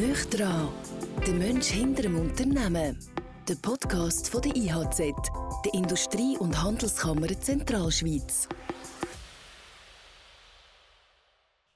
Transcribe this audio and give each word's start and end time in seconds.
Nöch 0.00 0.24
dran, 0.30 0.68
der 1.26 1.34
Mensch 1.34 1.66
hinter 1.66 2.04
dem 2.04 2.18
Unternehmen. 2.18 2.98
Der 3.46 3.54
Podcast 3.56 4.30
von 4.30 4.40
der 4.40 4.56
IHZ, 4.56 4.98
der 4.98 5.74
Industrie- 5.74 6.38
und 6.38 6.62
Handelskammer 6.62 7.28
Zentralschweiz. 7.38 8.48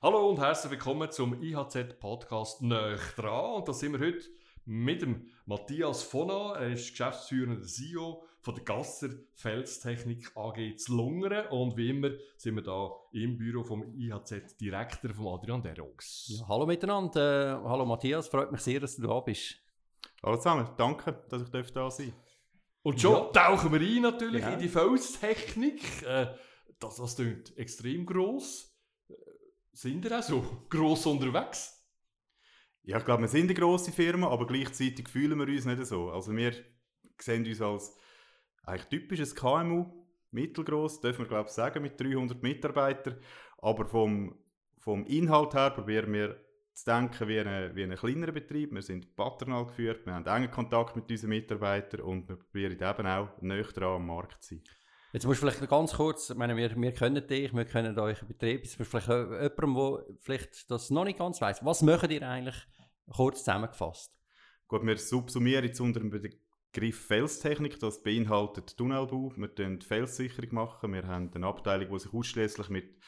Hallo 0.01 0.31
und 0.31 0.41
herzlich 0.41 0.73
willkommen 0.73 1.11
zum 1.11 1.43
IHZ-Podcast 1.43 2.63
Nöch 2.63 3.03
dran. 3.15 3.57
Und 3.57 3.69
da 3.69 3.75
sind 3.75 3.93
wir 3.93 4.01
heute 4.01 4.25
mit 4.67 5.03
dem 5.03 5.27
Matthias 5.47 6.03
Fona. 6.03 6.55
Er 6.57 6.73
ist 6.73 6.91
geschäftsführender 6.91 7.63
CEO 7.63 8.25
von 8.41 8.55
der 8.55 8.65
Gasser 8.65 9.09
Felstechnik 9.35 10.37
AG 10.37 10.77
zu 10.77 10.97
Lungern. 10.97 11.47
Und 11.49 11.77
wie 11.77 11.91
immer 11.91 12.11
sind 12.37 12.57
wir 12.57 12.63
da 12.63 12.91
im 13.13 13.37
Büro 13.39 13.63
vom 13.63 13.83
IHZ-Direktor 13.95 15.15
von 15.15 15.27
Adrian 15.39 15.63
Derox. 15.63 16.27
Ja, 16.29 16.49
hallo 16.49 16.67
miteinander. 16.67 17.61
Äh, 17.63 17.69
hallo 17.69 17.87
Matthias, 17.87 18.29
freut 18.29 18.53
mich 18.53 18.61
sehr, 18.61 18.81
dass 18.81 18.97
du 18.97 19.03
da 19.03 19.21
bist. 19.21 19.57
Hallo 20.23 20.37
zusammen, 20.37 20.69
danke, 20.77 21.25
dass 21.29 21.43
ich 21.43 21.51
da 21.51 21.91
sein 21.91 22.09
darf. 22.09 22.25
Und 22.83 23.01
schon 23.01 23.13
ja. 23.15 23.25
tauchen 23.33 23.73
wir 23.73 23.81
ein 23.81 24.03
natürlich 24.03 24.43
Ja. 24.43 24.53
in 24.53 24.59
die 24.59 24.69
Felstechnik. 24.69 26.03
Äh, 26.03 26.35
das, 26.79 26.97
das 26.97 27.17
klingt 27.17 27.57
extrem 27.57 28.05
gross. 28.05 28.77
Äh, 29.09 29.15
Sind 29.73 30.05
ihr 30.05 30.19
auch 30.19 30.23
so 30.23 30.45
gross 30.69 31.07
unterwegs? 31.07 31.84
Ja, 32.87 32.99
ich 32.99 33.05
glaube, 33.05 33.23
wir 33.23 33.29
sind 33.29 33.45
eine 33.45 33.55
grosse 33.55 33.93
Firma, 33.93 34.29
aber 34.29 34.47
gleichzeitig 34.47 35.09
fühlen 35.09 35.39
wir 35.39 35.49
uns 35.49 35.65
nicht 35.65 35.87
so. 35.87 36.11
Also 36.11 36.37
wir 36.37 36.53
sehen 37.19 37.47
uns 37.47 37.61
als 37.63 37.97
eigentlich 38.63 38.89
typisches 38.89 39.35
KMU, 39.35 39.87
mittelgroß, 40.33 41.01
dürfen 41.01 41.21
wir 41.21 41.29
glaube 41.29 41.49
ich 41.49 41.55
sagen, 41.55 41.83
mit 41.83 41.99
300 41.99 42.43
Mitarbeitern. 42.43 43.17
Aber 43.59 43.87
vom, 43.87 44.37
vom 44.79 45.07
Inhalt 45.07 45.55
her 45.55 45.71
probieren 45.71 46.13
wir 46.13 46.37
zu 46.75 46.85
denken 46.85 47.29
wie 47.29 47.41
ein 47.41 47.75
wie 47.75 47.85
ein 47.85 47.95
kleinerer 47.95 48.33
Betrieb. 48.33 48.75
Wir 48.75 48.83
sind 48.83 49.17
paternal 49.17 49.67
geführt, 49.67 50.05
wir 50.05 50.13
haben 50.13 50.27
engen 50.27 50.51
Kontakt 50.51 50.97
mit 50.97 51.11
unseren 51.11 51.31
Mitarbeitern 51.31 52.01
und 52.01 52.29
wir 52.29 52.37
probieren 52.37 52.73
eben 52.73 53.07
auch 53.07 53.29
näher 53.41 53.83
am 53.83 54.07
Markt 54.07 54.43
zu 54.43 54.57
sein. 54.57 54.65
Jetzt 55.13 55.27
musst 55.27 55.41
du 55.41 55.47
vielleicht 55.47 55.71
ganz 55.71 55.95
kurz, 55.95 56.31
ich 56.31 56.37
meine, 56.37 56.57
wir, 56.57 56.75
wir 56.75 56.93
kennen 56.93 57.25
dich, 57.25 57.55
wir 57.55 57.65
kennen 57.65 57.97
euren 57.97 58.27
Betrieb, 58.27 58.65
jetzt 58.65 58.79
musst 58.81 58.93
du 58.93 58.99
vielleicht 58.99 59.09
äh, 59.09 59.45
jemandem, 59.45 59.75
der 59.77 60.17
vielleicht 60.21 60.71
das 60.71 60.91
noch 60.91 61.05
nicht 61.05 61.21
ganz 61.21 61.41
weiss, 61.41 61.65
was 61.65 61.83
macht 61.83 62.11
ihr 62.11 62.29
eigentlich 62.29 62.57
kurz 63.11 63.39
zusammengefasst? 63.39 64.13
Gut, 64.69 64.87
wir 64.87 64.97
subsumieren 64.97 65.65
jetzt 65.65 65.81
unter 65.81 66.01
dem 66.01 66.11
Begriff 66.11 67.07
Felstechnik, 67.07 67.79
das 67.79 68.03
beinhaltet 68.03 68.77
Tunnelbau, 68.77 69.33
wir 69.37 69.49
machen 69.49 69.81
Felssicherung, 69.81 70.55
machen. 70.55 70.93
wir 70.93 71.07
haben 71.07 71.31
eine 71.35 71.47
Abteilung, 71.47 71.93
die 71.93 71.99
sich 71.99 72.13
ausschließlich 72.13 72.69
mit 72.69 72.99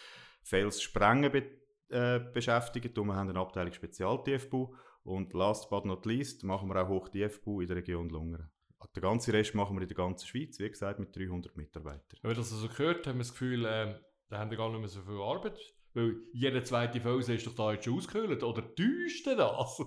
Felssprengen 0.43 1.33
be 1.33 1.45
äh, 1.89 2.19
beschäftigt 2.19 2.99
und 2.99 3.07
wir 3.07 3.15
haben 3.15 3.31
eine 3.31 3.39
Abteilung 3.39 3.73
Spezialtiefbau 3.73 4.75
und 5.05 5.33
last 5.35 5.71
but 5.71 5.85
not 5.85 6.05
least 6.05 6.43
machen 6.43 6.69
wir 6.69 6.83
auch 6.83 6.89
Hochtiefbau 6.89 7.61
in 7.61 7.69
der 7.69 7.77
Region 7.77 8.09
Lungern. 8.09 8.51
Den 8.95 9.03
ganzen 9.03 9.31
Rest 9.33 9.55
machen 9.55 9.77
wir 9.77 9.83
in 9.83 9.89
der 9.89 9.97
ganzen 9.97 10.27
Schweiz, 10.27 10.59
wie 10.59 10.69
gesagt, 10.69 10.99
mit 10.99 11.15
300 11.15 11.57
Mitarbeitern. 11.57 12.19
Wenn 12.23 12.31
wir 12.31 12.37
das 12.37 12.53
also 12.53 12.69
gehört, 12.69 13.07
haben 13.07 13.17
wir 13.17 13.25
das 13.25 13.33
Gefühl, 13.33 13.65
äh, 13.65 13.95
da 14.29 14.39
haben 14.39 14.51
wir 14.51 14.57
gar 14.57 14.71
nicht 14.71 14.79
mehr 14.79 14.89
so 14.89 15.03
viel 15.03 15.21
Arbeit. 15.21 15.59
Weil 15.97 16.17
jeder 16.35 16.63
zweite 16.63 17.01
Felsen 17.01 17.37
ist 17.37 17.47
doch 17.47 17.55
da 17.55 17.73
jetzt 17.73 17.87
schon 17.87 17.97
ausgehöhlt. 17.97 18.43
Oder 18.43 18.63
täuscht 18.75 19.27
ihr 19.27 19.35
das? 19.35 19.83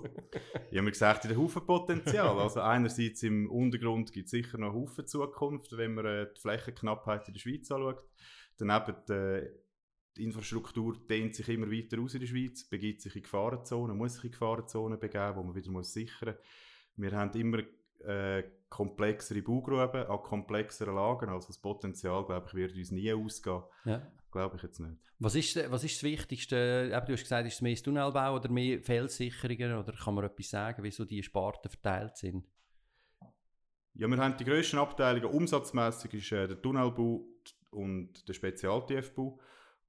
Ja, 0.71 0.83
wir 0.83 0.89
gesagt, 0.89 1.25
in 1.25 1.29
der 1.29 1.37
Haufen 1.37 1.63
Potenzial. 1.63 2.39
Also 2.39 2.61
einerseits 2.61 3.21
im 3.21 3.47
Untergrund 3.47 4.11
gibt 4.11 4.25
es 4.25 4.31
sicher 4.31 4.57
noch 4.57 4.73
Haufen 4.73 5.05
Zukunft, 5.05 5.77
wenn 5.77 5.93
man 5.93 6.05
äh, 6.07 6.27
die 6.35 6.41
Flächenknappheit 6.41 7.27
in 7.27 7.35
der 7.35 7.39
Schweiz 7.39 7.69
anschaut. 7.69 8.03
Daneben 8.57 8.95
äh, 9.09 9.51
die 10.17 10.23
Infrastruktur 10.23 10.97
dehnt 11.07 11.35
sich 11.35 11.47
immer 11.47 11.69
weiter 11.71 12.01
aus 12.01 12.15
in 12.15 12.21
der 12.21 12.27
Schweiz, 12.27 12.67
begibt 12.67 13.03
sich 13.03 13.15
in 13.15 13.21
Gefahrenzonen, 13.21 13.95
muss 13.95 14.15
sich 14.15 14.23
in 14.23 14.31
Gefahrenzonen 14.31 14.99
begeben, 14.99 15.35
wo 15.35 15.43
man 15.43 15.53
wieder 15.53 15.69
muss 15.69 15.93
sichern 15.93 16.33
muss. 16.35 17.11
Wir 17.11 17.11
haben 17.11 17.39
immer 17.39 17.59
äh, 17.99 18.43
komplexere 18.67 19.43
Baugruben 19.43 20.07
an 20.07 20.23
komplexeren 20.23 20.95
Lagen, 20.95 21.29
also 21.29 21.49
das 21.49 21.59
Potenzial, 21.59 22.25
glaube 22.25 22.47
ich, 22.47 22.55
wird 22.55 22.75
uns 22.75 22.89
nie 22.89 23.13
ausgehen. 23.13 23.61
Ja. 23.85 24.11
Glaube 24.31 24.57
ich 24.57 24.63
jetzt 24.63 24.79
nicht. 24.79 24.95
Was 25.17 25.35
ist, 25.35 25.55
was 25.71 25.83
ist 25.83 25.95
das 25.95 26.03
Wichtigste? 26.03 26.91
Eben, 26.93 27.05
du 27.05 27.13
hast 27.13 27.23
gesagt, 27.23 27.47
ist 27.47 27.55
es 27.55 27.61
mehr 27.61 27.73
das 27.73 27.81
Tunnelbau 27.81 28.35
oder 28.35 28.49
mehr 28.49 28.81
Felssicherungen? 28.81 29.77
Oder 29.77 29.93
kann 29.93 30.15
man 30.15 30.25
etwas 30.25 30.49
sagen, 30.49 30.83
wieso 30.83 31.03
die 31.03 31.23
Sparten 31.23 31.69
verteilt 31.69 32.15
sind? 32.17 32.45
Ja, 33.95 34.07
wir 34.07 34.17
haben 34.17 34.37
die 34.37 34.45
grössten 34.45 34.77
Abteilungen. 34.77 35.35
Umsatzmässig 35.35 36.13
ist 36.13 36.31
äh, 36.31 36.47
der 36.47 36.61
Tunnelbau 36.61 37.25
und 37.71 38.27
der 38.27 38.33
Spezial-TFBau. 38.33 39.39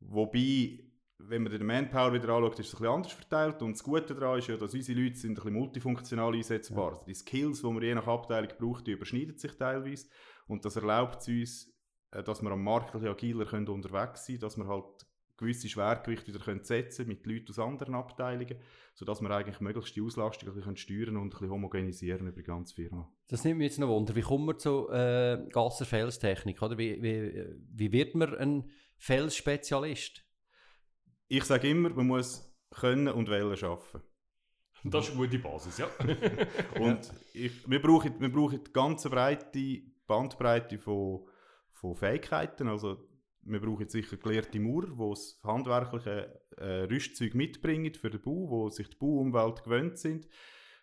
Wobei, 0.01 0.85
wenn 1.19 1.43
man 1.43 1.53
den 1.53 1.67
Manpower 1.67 2.13
wieder 2.13 2.31
anschaut, 2.31 2.59
ist 2.59 2.69
es 2.69 2.75
ein 2.75 2.79
bisschen 2.79 2.95
anders 2.95 3.13
verteilt. 3.13 3.63
Und 3.63 3.73
das 3.73 3.85
Gute 3.85 4.15
daran 4.15 4.39
ist 4.39 4.49
ja, 4.49 4.57
dass 4.57 4.75
unsere 4.75 5.01
Leute 5.01 5.17
sind 5.17 5.33
ein 5.33 5.35
bisschen 5.35 5.53
multifunktional 5.53 6.35
einsetzbar 6.35 6.95
sind. 6.95 7.09
Die 7.09 7.15
Skills, 7.15 7.61
die 7.61 7.67
man 7.67 7.83
je 7.83 7.95
nach 7.95 8.07
Abteilung 8.07 8.51
braucht, 8.59 8.87
die 8.87 8.93
überschneiden 8.93 9.37
sich 9.37 9.53
teilweise. 9.53 10.09
Und 10.47 10.65
das 10.65 10.77
erlaubt 10.77 11.21
es 11.21 11.29
uns, 11.29 11.73
dass 12.11 12.43
wir 12.43 12.51
am 12.51 12.65
Markt 12.65 12.89
ein 12.89 12.93
bisschen 13.01 13.15
agiler 13.15 13.47
können 13.47 13.69
unterwegs 13.69 14.27
sein 14.27 14.37
können, 14.37 14.41
dass 14.41 14.57
wir 14.57 14.67
halt 14.67 15.07
gewisse 15.41 15.69
Schwergewichte 15.69 16.29
wieder 16.29 16.45
können 16.45 16.63
setzen 16.63 17.09
mit 17.09 17.27
Leuten 17.27 17.49
aus 17.49 17.59
anderen 17.59 17.95
Abteilungen, 17.95 18.57
sodass 18.95 19.23
wir 19.23 19.31
eigentlich 19.31 19.61
möglichst 19.61 19.97
die 19.97 20.03
Auslastung 20.03 20.51
ein 20.51 20.55
bisschen 20.55 20.77
steuern 20.77 21.17
und 21.17 21.29
ein 21.29 21.31
bisschen 21.31 21.51
homogenisieren 21.51 22.29
über 22.29 22.43
die 22.43 22.47
ganze 22.47 22.75
Firma. 22.75 23.11
Das 23.29 23.43
nimmt 23.43 23.59
mich 23.59 23.69
jetzt 23.69 23.79
noch 23.79 23.89
Wunder. 23.89 24.15
Wie 24.15 24.21
kommt 24.21 24.47
man 24.47 24.59
zu 24.59 24.89
äh, 24.91 25.49
Gasser 25.51 25.87
Felstechnik? 25.87 26.61
Oder? 26.63 26.77
Wie, 26.77 27.03
wie, 27.03 27.47
wie 27.75 27.93
wird 27.93 28.15
man 28.15 28.37
ein 28.37 28.71
Felsspezialist? 28.99 30.23
Ich 31.29 31.45
sage 31.45 31.71
immer, 31.71 31.89
man 31.91 32.07
muss 32.07 32.47
können 32.71 33.09
und 33.09 33.29
wollen 33.29 33.65
arbeiten. 33.65 34.03
das 34.85 35.09
ist 35.09 35.17
eine 35.17 35.27
gute 35.27 35.39
Basis, 35.39 35.79
ja. 35.79 35.89
Und 36.81 37.11
ich, 37.33 37.69
wir, 37.69 37.83
brauchen, 37.83 38.21
wir 38.21 38.31
brauchen 38.31 38.63
die 38.65 38.73
ganze 38.73 39.11
breite 39.11 39.83
Bandbreite 40.07 40.79
von, 40.79 41.27
von 41.81 41.97
Fähigkeiten. 41.97 42.69
Also, 42.69 43.09
wir 43.43 43.61
brauchen 43.61 43.89
sicher 43.89 44.17
gelehrte 44.17 44.61
Maurer, 44.61 44.89
die 44.89 45.11
das 45.11 45.41
handwerkliche 45.43 46.41
äh, 46.59 46.83
Rüstzeug 46.85 47.35
mitbringen 47.35 47.95
für 47.95 48.11
den 48.11 48.21
Bau, 48.21 48.51
wo 48.51 48.69
sich 48.69 48.89
die 48.89 48.97
Bauumwelt 48.97 49.65
gewöhnt 49.65 49.99
sind. 49.99 50.29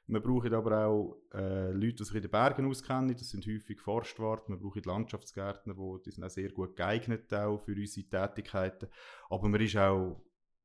Wir 0.07 0.21
brauchen 0.21 0.53
aber 0.53 0.87
auch 0.87 1.21
äh, 1.33 1.71
Leute, 1.71 1.95
die 1.95 2.03
sich 2.05 2.15
in 2.15 2.21
den 2.21 2.31
Bergen 2.31 2.65
auskennen. 2.65 3.15
Das 3.15 3.29
sind 3.29 3.45
häufig 3.45 3.79
Forstwart. 3.81 4.47
Wir 4.47 4.55
brauchen 4.55 4.81
Landschaftsgärtner, 4.83 5.73
die, 5.73 6.03
die 6.05 6.11
sind 6.11 6.23
auch 6.23 6.29
sehr 6.29 6.49
gut 6.49 6.75
geeignet 6.77 7.31
auch 7.33 7.59
für 7.59 7.75
unsere 7.75 8.07
Tätigkeiten. 8.07 8.87
Aber 9.29 9.49
man 9.49 9.61
ist 9.61 9.75
auch 9.75 10.23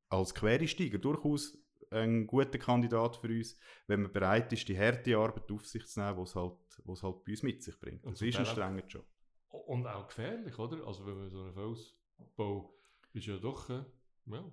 als 0.08 0.34
Quereinsteiger 0.34 0.98
durchaus 0.98 1.58
ein 1.90 2.26
guter 2.26 2.58
Kandidat 2.58 3.16
für 3.16 3.28
uns, 3.28 3.58
wenn 3.86 4.02
man 4.02 4.12
bereit 4.12 4.52
ist, 4.52 4.68
die 4.68 4.78
harte 4.78 5.16
Arbeit 5.16 5.50
auf 5.50 5.66
sich 5.66 5.86
zu 5.86 6.00
nehmen, 6.00 6.16
die 6.16 6.22
es 6.22 6.36
halt, 6.36 6.54
was 6.84 7.02
halt 7.02 7.24
bei 7.24 7.32
uns 7.32 7.42
mit 7.42 7.62
sich 7.62 7.78
bringt. 7.78 8.04
Und 8.06 8.14
Das 8.14 8.22
ist 8.22 8.38
ein 8.38 8.46
strenger 8.46 8.86
Job. 8.86 9.04
Und 9.52 9.86
auch 9.86 10.08
gefährlich, 10.08 10.58
oder? 10.58 10.86
Also 10.86 11.06
wenn 11.06 11.18
man 11.18 11.28
so 11.28 11.42
einen 11.42 11.52
Felsbau 11.52 12.74
ist 13.12 13.26
ja 13.26 13.36
doch, 13.36 13.68
äh, 13.68 13.84
ja. 14.26 14.44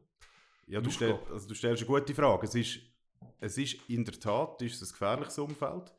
Ja, 0.68 0.82
du, 0.82 0.92
stell, 0.92 1.18
also 1.32 1.48
du 1.48 1.56
stellst 1.56 1.82
eine 1.82 2.00
gute 2.00 2.14
Frage. 2.14 2.46
Es 2.46 2.54
ist, 2.54 2.80
es 3.40 3.58
ist 3.58 3.90
in 3.90 4.06
der 4.06 4.20
Tat 4.20 4.62
ist 4.62 4.82
es 4.82 4.90
ein 4.90 4.92
gefährliches 4.92 5.40
Umfeld. 5.40 5.92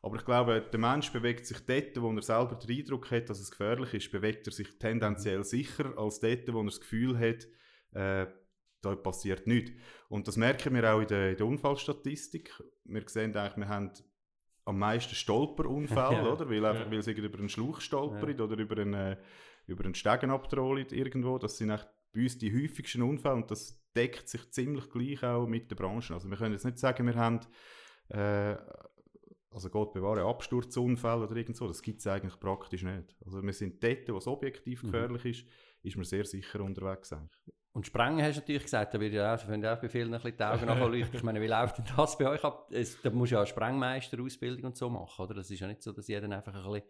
Aber 0.00 0.16
ich 0.16 0.24
glaube, 0.24 0.60
der 0.60 0.80
Mensch 0.80 1.12
bewegt 1.12 1.46
sich 1.46 1.58
dort, 1.64 2.00
wo 2.00 2.12
er 2.12 2.22
selber 2.22 2.56
den 2.56 2.76
Eindruck 2.76 3.10
hat, 3.10 3.30
dass 3.30 3.40
es 3.40 3.50
gefährlich 3.50 3.94
ist, 3.94 4.12
bewegt 4.12 4.46
er 4.46 4.52
sich 4.52 4.78
tendenziell 4.78 5.44
sicher 5.44 5.96
als 5.96 6.20
dort, 6.20 6.52
wo 6.52 6.60
er 6.60 6.66
das 6.66 6.80
Gefühl 6.80 7.18
hat, 7.18 7.46
äh, 7.92 8.26
da 8.80 8.96
passiert 8.96 9.46
nichts. 9.46 9.72
Und 10.08 10.28
das 10.28 10.36
merken 10.36 10.74
wir 10.74 10.92
auch 10.92 11.00
in 11.00 11.06
der, 11.06 11.30
in 11.30 11.36
der 11.36 11.46
Unfallstatistik. 11.46 12.52
Wir 12.84 13.08
sehen 13.08 13.34
eigentlich, 13.36 13.56
wir 13.56 13.68
haben 13.68 13.92
am 14.64 14.78
meisten 14.78 15.14
Stolperunfälle, 15.14 15.96
Ja. 16.24 16.32
oder? 16.32 16.48
Weil, 16.48 16.64
einfach, 16.64 16.84
Ja. 16.86 16.90
weil 16.92 17.02
sie 17.02 17.12
über 17.12 17.38
einen 17.38 17.48
Schlauch 17.48 17.80
stolpern 17.80 18.40
oder 18.40 18.56
über 18.58 18.78
einen, 18.80 18.94
äh, 18.94 19.16
über 19.66 19.84
einen 19.84 19.94
Stegen 19.94 20.30
abtrollen 20.30 20.86
irgendwo. 20.90 21.38
Das 21.38 21.56
sind 21.58 21.70
echt 21.70 21.88
bei 22.12 22.22
uns 22.22 22.38
die 22.38 22.52
häufigsten 22.52 23.02
Unfälle 23.02 23.34
und 23.36 23.50
das 23.50 23.80
deckt 23.96 24.28
sich 24.28 24.50
ziemlich 24.50 24.88
gleich 24.90 25.22
auch 25.24 25.46
mit 25.46 25.70
der 25.70 25.76
Branche. 25.76 26.14
Also 26.14 26.28
wir 26.30 26.36
können 26.36 26.52
jetzt 26.52 26.64
nicht 26.64 26.78
sagen, 26.78 27.06
wir 27.06 27.14
haben 27.14 27.40
äh, 28.08 28.56
also 29.50 29.68
Gott 29.68 29.92
bewahre 29.92 30.24
Absturzunfälle 30.24 31.26
oder 31.26 31.36
irgend 31.36 31.56
so, 31.56 31.68
das 31.68 31.82
gibt 31.82 32.00
es 32.00 32.06
eigentlich 32.06 32.38
praktisch 32.40 32.82
nicht. 32.84 33.14
Also 33.24 33.42
wir 33.42 33.52
sind 33.52 33.82
dort, 33.82 34.08
wo 34.08 34.16
es 34.18 34.26
objektiv 34.26 34.82
Mhm. 34.82 34.86
gefährlich 34.92 35.24
ist, 35.26 35.46
ist 35.82 35.96
man 35.96 36.04
sehr 36.04 36.24
sicher 36.24 36.60
unterwegs 36.60 37.12
eigentlich. 37.12 37.38
Und 37.72 37.86
Sprengen 37.86 38.22
hast 38.22 38.36
du 38.36 38.40
natürlich 38.40 38.64
gesagt, 38.64 38.92
da 38.92 39.00
wird 39.00 39.14
ja 39.14 39.34
auch, 39.34 39.48
wenn 39.48 39.64
auch 39.64 39.80
bei 39.80 39.88
vielen 39.88 40.12
ein 40.12 40.20
bisschen 40.20 40.36
die 40.36 40.44
Augen 40.44 40.66
nachleuchten. 40.66 41.14
Ich 41.16 41.22
meine, 41.22 41.40
wie 41.40 41.46
läuft 41.46 41.78
denn 41.78 41.86
das 41.96 42.18
bei 42.18 42.28
euch 42.28 42.44
ab? 42.44 42.68
Es, 42.70 43.00
da 43.00 43.10
musst 43.10 43.32
du 43.32 43.36
ja 43.36 43.40
eine 43.40 43.46
Sprengmeisterausbildung 43.46 44.64
und 44.64 44.76
so 44.76 44.90
machen, 44.90 45.24
oder? 45.24 45.34
Das 45.34 45.50
ist 45.50 45.60
ja 45.60 45.66
nicht 45.66 45.82
so, 45.82 45.92
dass 45.92 46.06
jeder 46.06 46.30
einfach 46.30 46.54
ein 46.54 46.70
bisschen 46.70 46.88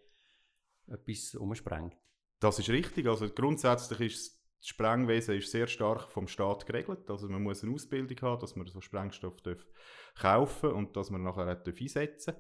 etwas 0.89 1.35
umsprengt. 1.37 1.97
Das 2.41 2.59
ist 2.59 2.69
richtig. 2.69 3.07
Also 3.07 3.29
grundsätzlich 3.29 4.01
ist 4.01 4.43
das 4.63 4.69
Sprengwesen 4.69 5.39
ist 5.39 5.51
sehr 5.51 5.67
stark 5.67 6.09
vom 6.09 6.29
Staat 6.29 6.67
geregelt. 6.67 7.11
Also 7.11 7.29
man 7.29 7.43
muss 7.43 7.65
eine 7.65 7.75
Ausbildung 7.75 8.17
haben, 8.21 8.41
dass 8.41 8.55
man 8.55 8.67
so 8.69 8.81
Sprengstoff 8.81 9.41
darf 9.43 9.67
kaufen 10.15 10.71
und 10.71 10.97
dass 10.97 11.11
man 11.11 11.25
nachher 11.25 11.49
auch 11.49 11.63
darf 11.63 11.81
einsetzen 11.81 12.35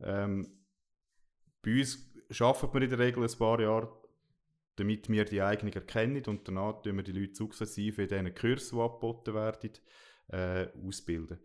ähm, 0.00 0.66
Bei 1.62 1.78
uns 1.78 2.12
arbeitet 2.38 2.74
man 2.74 2.82
in 2.82 2.90
der 2.90 2.98
Regel 2.98 3.24
ein 3.24 3.38
paar 3.38 3.60
Jahre, 3.60 4.03
damit 4.76 5.08
wir 5.08 5.24
die 5.24 5.40
Eignung 5.40 5.72
erkennen 5.72 6.22
und 6.26 6.46
danach 6.48 6.82
tun 6.82 6.96
wir 6.96 7.02
die 7.04 7.12
Leute 7.12 7.34
sukzessive 7.34 8.02
in 8.02 8.08
diesen 8.08 8.34
Kursen, 8.34 8.76
die 8.76 8.82
angeboten 8.82 9.34
werden, 9.34 9.70
äh, 10.28 10.68
ausbilden. 10.86 11.38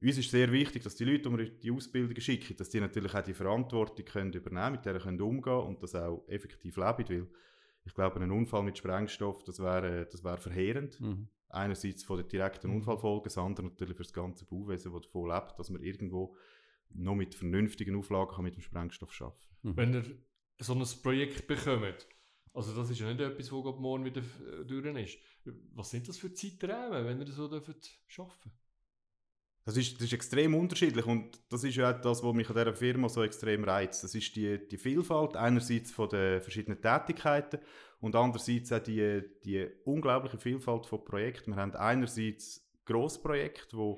uns 0.00 0.18
ist 0.18 0.30
sehr 0.30 0.50
wichtig, 0.52 0.82
dass 0.82 0.96
die 0.96 1.04
Leute, 1.04 1.22
die 1.22 1.36
wir 1.36 1.46
in 1.46 1.60
die 1.60 1.70
Ausbildung 1.70 2.20
schicken, 2.20 2.56
dass 2.56 2.68
die 2.68 2.80
natürlich 2.80 3.14
auch 3.14 3.22
die 3.22 3.34
Verantwortung 3.34 4.04
können 4.04 4.32
übernehmen 4.32 4.72
mit 4.72 4.84
der 4.84 4.98
können 4.98 5.20
umgehen 5.20 5.60
und 5.60 5.82
das 5.82 5.94
auch 5.94 6.24
effektiv 6.28 6.76
leben, 6.76 7.08
weil 7.08 7.28
ich 7.86 7.94
glaube, 7.94 8.20
ein 8.20 8.30
Unfall 8.30 8.62
mit 8.62 8.78
Sprengstoff, 8.78 9.44
das 9.44 9.60
wäre 9.60 10.06
das 10.10 10.24
wär 10.24 10.38
verheerend. 10.38 11.00
Mhm. 11.00 11.28
Einerseits 11.48 12.02
von 12.02 12.16
der 12.16 12.26
direkten 12.26 12.70
Mhm. 12.70 12.76
Unfallfolge, 12.76 13.24
das 13.24 13.38
andere 13.38 13.66
natürlich 13.66 13.96
für 13.96 14.02
das 14.02 14.12
ganze 14.12 14.44
Bauwesen, 14.44 14.92
das 14.92 15.02
davon 15.02 15.28
lebt, 15.28 15.58
dass 15.58 15.70
man 15.70 15.82
irgendwo 15.82 16.34
noch 16.90 17.14
mit 17.14 17.34
vernünftigen 17.34 17.96
Auflagen 17.96 18.34
kann 18.34 18.44
mit 18.44 18.56
dem 18.56 18.62
Sprengstoff 18.62 19.20
arbeiten 19.20 19.38
Mhm. 19.62 19.76
Wenn 19.76 19.94
ihr 19.94 20.04
so 20.60 20.74
ein 20.74 20.84
Projekt 21.02 21.46
bekommt, 21.46 22.06
also 22.54 22.72
das 22.72 22.88
ist 22.88 23.00
ja 23.00 23.08
nicht 23.08 23.20
etwas, 23.20 23.46
das 23.46 23.50
gerade 23.50 23.80
morgen 23.80 24.04
wieder 24.04 24.20
äh, 24.20 24.64
durch 24.64 24.84
ist. 25.02 25.18
Was 25.74 25.90
sind 25.90 26.08
das 26.08 26.18
für 26.18 26.32
Zeiträume, 26.32 27.04
wenn 27.04 27.20
ihr 27.20 27.26
so 27.26 27.46
arbeiten 27.46 27.74
Das 29.64 29.76
ist, 29.76 29.96
das 29.96 30.02
ist 30.02 30.12
extrem 30.12 30.54
unterschiedlich 30.54 31.04
und 31.04 31.40
das 31.50 31.64
ist 31.64 31.74
ja 31.74 31.90
auch 31.90 32.00
das, 32.00 32.22
was 32.22 32.34
mich 32.34 32.48
an 32.48 32.54
dieser 32.54 32.74
Firma 32.74 33.08
so 33.08 33.24
extrem 33.24 33.64
reizt. 33.64 34.04
Das 34.04 34.14
ist 34.14 34.36
die, 34.36 34.68
die 34.68 34.78
Vielfalt 34.78 35.36
einerseits 35.36 35.90
von 35.90 36.08
den 36.08 36.40
verschiedenen 36.40 36.80
Tätigkeiten 36.80 37.58
und 38.00 38.14
andererseits 38.14 38.70
auch 38.72 38.82
die, 38.82 39.22
die 39.44 39.66
unglaubliche 39.84 40.38
Vielfalt 40.38 40.86
von 40.86 41.04
Projekten. 41.04 41.52
Wir 41.52 41.56
haben 41.56 41.74
einerseits 41.74 42.64
Grossprojekte, 42.84 43.76
die 43.76 43.96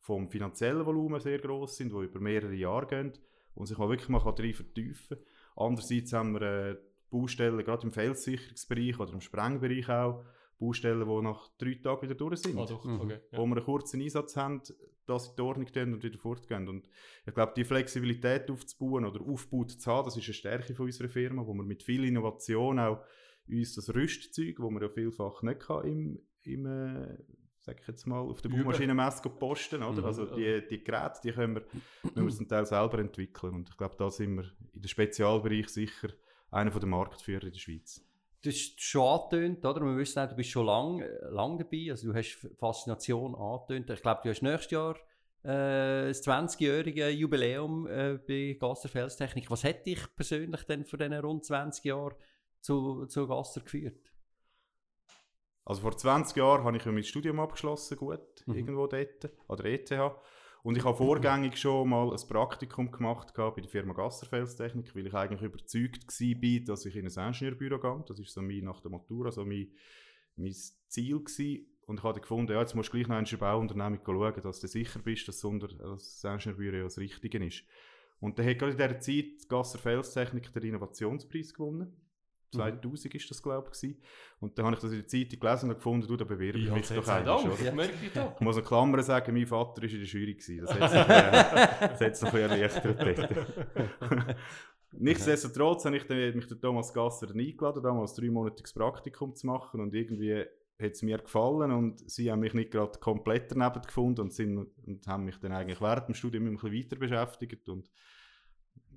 vom 0.00 0.28
finanziellen 0.28 0.84
Volumen 0.84 1.20
sehr 1.20 1.38
groß 1.38 1.78
sind, 1.78 1.90
die 1.90 2.04
über 2.04 2.20
mehrere 2.20 2.54
Jahre 2.54 2.86
gehen 2.86 3.12
und 3.54 3.66
sich 3.66 3.78
mal 3.78 3.88
wirklich 3.88 4.10
mal 4.10 4.20
drin 4.32 4.52
vertiefen 4.52 5.16
kann. 5.16 5.26
Andererseits 5.56 6.12
haben 6.12 6.34
wir 6.34 6.42
äh, 6.42 6.76
Baustellen, 7.20 7.64
gerade 7.64 7.86
im 7.86 7.92
Felssicherungsbereich 7.92 8.98
oder 8.98 9.12
im 9.12 9.20
Sprengbereich 9.20 9.88
auch, 9.88 10.24
Baustellen, 10.58 11.06
die 11.08 11.22
nach 11.22 11.48
drei 11.58 11.74
Tagen 11.82 12.02
wieder 12.02 12.14
durch 12.14 12.38
sind 12.40 12.58
Ah, 12.58 12.66
doch, 12.66 12.84
Mhm. 12.84 13.00
okay. 13.00 13.18
Ja. 13.32 13.38
wo 13.38 13.46
wir 13.46 13.56
einen 13.56 13.64
kurzen 13.64 14.00
Einsatz 14.00 14.36
haben, 14.36 14.62
dass 15.06 15.24
sie 15.24 15.30
in 15.30 15.36
die 15.36 15.42
Ordnung 15.42 15.66
tun 15.72 15.94
und 15.94 16.02
wieder 16.02 16.18
fortgehen. 16.18 16.68
Und 16.68 16.88
ich 17.26 17.34
glaube, 17.34 17.52
die 17.56 17.64
Flexibilität 17.64 18.50
aufzubauen 18.50 19.04
oder 19.04 19.20
aufgebaut 19.20 19.72
zu 19.72 19.90
haben, 19.90 20.06
das 20.06 20.16
ist 20.16 20.24
eine 20.24 20.34
Stärke 20.34 20.74
von 20.74 20.86
unserer 20.86 21.08
Firma, 21.08 21.46
wo 21.46 21.52
wir 21.54 21.62
mit 21.64 21.82
viel 21.82 22.04
Innovation 22.04 22.78
auch 22.78 23.00
uns 23.48 23.74
das 23.74 23.94
Rüstzeug, 23.94 24.58
wo 24.60 24.70
man 24.70 24.82
ja 24.82 24.88
vielfach 24.88 25.42
nicht 25.42 25.60
kann, 25.60 25.84
im, 25.84 26.18
im 26.44 26.64
äh, 26.66 27.18
sag 27.58 27.80
ich 27.80 27.86
jetzt 27.88 28.06
mal, 28.06 28.20
auf 28.20 28.40
der. 28.40 28.48
Baumaschinenmesse 28.50 29.28
posten, 29.28 29.82
oder? 29.82 30.00
Mhm. 30.00 30.04
Also 30.06 30.24
die, 30.26 30.62
die 30.70 30.82
Geräte, 30.82 31.20
die 31.24 31.32
können 31.32 31.56
wir, 31.56 31.62
können 32.14 32.26
wir 32.26 32.34
zum 32.34 32.48
Teil 32.48 32.64
selber 32.64 32.98
entwickeln. 33.00 33.54
Und 33.54 33.68
ich 33.68 33.76
glaube, 33.76 33.96
da 33.98 34.10
sind 34.10 34.36
wir 34.36 34.44
in 34.72 34.80
dem 34.80 34.88
Spezialbereich 34.88 35.68
sicher 35.68 36.08
einer 36.54 36.70
der 36.70 36.86
Marktführer 36.88 37.44
in 37.44 37.52
der 37.52 37.58
Schweiz. 37.58 38.00
Du 38.42 38.50
hast 38.50 38.80
schon 38.80 39.02
angetönt, 39.06 39.64
oder? 39.64 39.80
Wir 39.80 39.96
wissen 39.96 40.18
auch, 40.20 40.28
du 40.28 40.34
bist 40.36 40.50
schon 40.50 40.66
lange 40.66 41.06
lang 41.30 41.58
dabei, 41.58 41.88
also 41.90 42.12
du 42.12 42.18
hast 42.18 42.46
Faszination 42.58 43.34
angetönt. 43.34 43.88
Ich 43.90 44.02
glaube, 44.02 44.20
du 44.22 44.28
hast 44.30 44.42
nächstes 44.42 44.70
Jahr 44.70 44.96
äh, 45.44 46.08
das 46.08 46.22
20-jährige 46.26 47.08
Jubiläum 47.08 47.86
äh, 47.86 48.18
bei 48.26 48.56
Gasser 48.60 48.88
Felstechnik. 48.88 49.50
Was 49.50 49.64
hat 49.64 49.86
dich 49.86 50.00
persönlich 50.14 50.62
denn 50.64 50.84
für 50.84 50.98
diese 50.98 51.20
rund 51.22 51.44
20 51.44 51.84
Jahre 51.84 52.16
zu, 52.60 53.06
zu 53.06 53.26
Gasser 53.26 53.62
geführt? 53.62 54.12
Also 55.64 55.80
vor 55.80 55.96
20 55.96 56.36
Jahren 56.36 56.64
habe 56.64 56.76
ich 56.76 56.84
mein 56.84 57.02
Studium 57.02 57.40
abgeschlossen, 57.40 57.96
gut, 57.96 58.20
Mhm. 58.46 58.54
irgendwo 58.54 58.86
dort, 58.86 59.30
an 59.48 59.56
der 59.56 59.66
ETH. 59.66 59.90
Und 60.64 60.78
ich 60.78 60.84
habe 60.84 60.96
vorgängig 60.96 61.58
schon 61.58 61.90
mal 61.90 62.10
ein 62.10 62.26
Praktikum 62.26 62.90
gemacht 62.90 63.34
bei 63.36 63.50
der 63.60 63.68
Firma 63.68 63.92
Gasserfelstechnik, 63.92 64.96
weil 64.96 65.06
ich 65.06 65.12
eigentlich 65.12 65.42
überzeugt 65.42 66.06
war, 66.08 66.64
dass 66.64 66.86
ich 66.86 66.96
in 66.96 67.06
ein 67.06 67.26
Ingenieurbüro 67.26 67.78
gehe. 67.78 68.04
Das 68.08 68.18
ist 68.18 68.32
so 68.32 68.40
mein, 68.40 68.64
nach 68.64 68.80
der 68.80 68.90
Matura 68.90 69.30
so 69.30 69.44
mein, 69.44 69.70
mein 70.36 70.54
Ziel 70.88 71.18
gewesen. 71.18 71.66
Und 71.84 71.98
ich 71.98 72.02
habe 72.02 72.18
gefunden, 72.18 72.50
ja, 72.50 72.60
jetzt 72.60 72.74
musst 72.74 72.88
du 72.88 72.92
gleich 72.96 73.08
noch 73.08 73.18
in 73.18 73.26
eine 73.26 73.36
Bauunternehmung 73.36 74.00
schauen, 74.06 74.40
dass 74.42 74.60
du 74.60 74.66
sicher 74.66 75.00
bist, 75.00 75.28
dass, 75.28 75.44
unter, 75.44 75.68
das 75.68 76.24
Ingenieurbüro 76.24 76.76
ja 76.76 76.84
das 76.84 76.96
Richtige 76.96 77.44
ist. 77.44 77.62
Und 78.20 78.38
dann 78.38 78.46
hat 78.46 78.58
gerade 78.58 78.72
in 78.72 78.78
dieser 78.78 79.00
Zeit 79.00 79.46
Gasser 79.50 79.78
Felstechnik 79.78 80.50
den 80.50 80.62
Innovationspreis 80.62 81.52
gewonnen. 81.52 81.94
2000 82.54 83.14
ist 83.14 83.30
das, 83.30 83.42
glaube 83.42 83.70
ich. 83.80 83.96
Und 84.40 84.58
dann 84.58 84.66
habe 84.66 84.76
ich 84.76 84.82
das 84.82 84.92
in 84.92 84.98
der 84.98 85.06
Zeitung 85.06 85.40
gelesen 85.40 85.70
und 85.70 85.76
gefunden, 85.76 86.06
du, 86.06 86.16
da 86.16 86.24
bewerbe 86.24 86.58
ich 86.58 86.66
Ich 86.66 86.72
mich 86.72 86.88
doch 86.88 87.04
das 87.04 87.72
merke 87.72 87.92
ich 88.04 88.40
muss 88.40 88.56
noch 88.56 88.64
Klammern 88.64 89.02
sagen, 89.02 89.34
mein 89.34 89.46
Vater 89.46 89.82
war 89.82 89.88
in 89.88 89.98
der 89.98 90.06
Jury. 90.06 90.34
Gewesen. 90.34 90.66
Das 90.66 90.74
hat 92.00 92.12
es 92.12 92.22
noch, 92.22 92.34
äh, 92.34 92.50
noch 92.50 92.54
ein 92.54 92.70
bisschen 92.72 92.98
erleichtert. 92.98 94.36
Nichtsdestotrotz 94.98 95.84
habe 95.84 95.96
ich 95.96 96.08
mich 96.08 96.46
den 96.46 96.60
Thomas 96.60 96.92
Gasser 96.92 97.28
eingeladen, 97.30 97.82
damals 97.82 98.16
ein 98.16 98.22
dreimonatiges 98.22 98.72
Praktikum 98.72 99.34
zu 99.34 99.46
machen 99.46 99.80
und 99.80 99.94
irgendwie 99.94 100.44
hat 100.80 100.92
es 100.92 101.02
mir 101.02 101.18
gefallen 101.18 101.72
und 101.72 102.10
sie 102.10 102.30
haben 102.30 102.40
mich 102.40 102.54
nicht 102.54 102.70
gerade 102.70 102.98
komplett 102.98 103.50
daneben 103.50 103.82
gefunden 103.82 104.22
und, 104.22 104.32
sind, 104.32 104.68
und 104.86 105.06
haben 105.06 105.24
mich 105.24 105.38
dann 105.38 105.52
eigentlich 105.52 105.80
während 105.80 106.08
dem 106.08 106.14
Studium 106.14 106.46
ein 106.46 106.54
bisschen 106.54 106.72
weiter 106.72 106.96
beschäftigt 106.96 107.68
und 107.68 107.90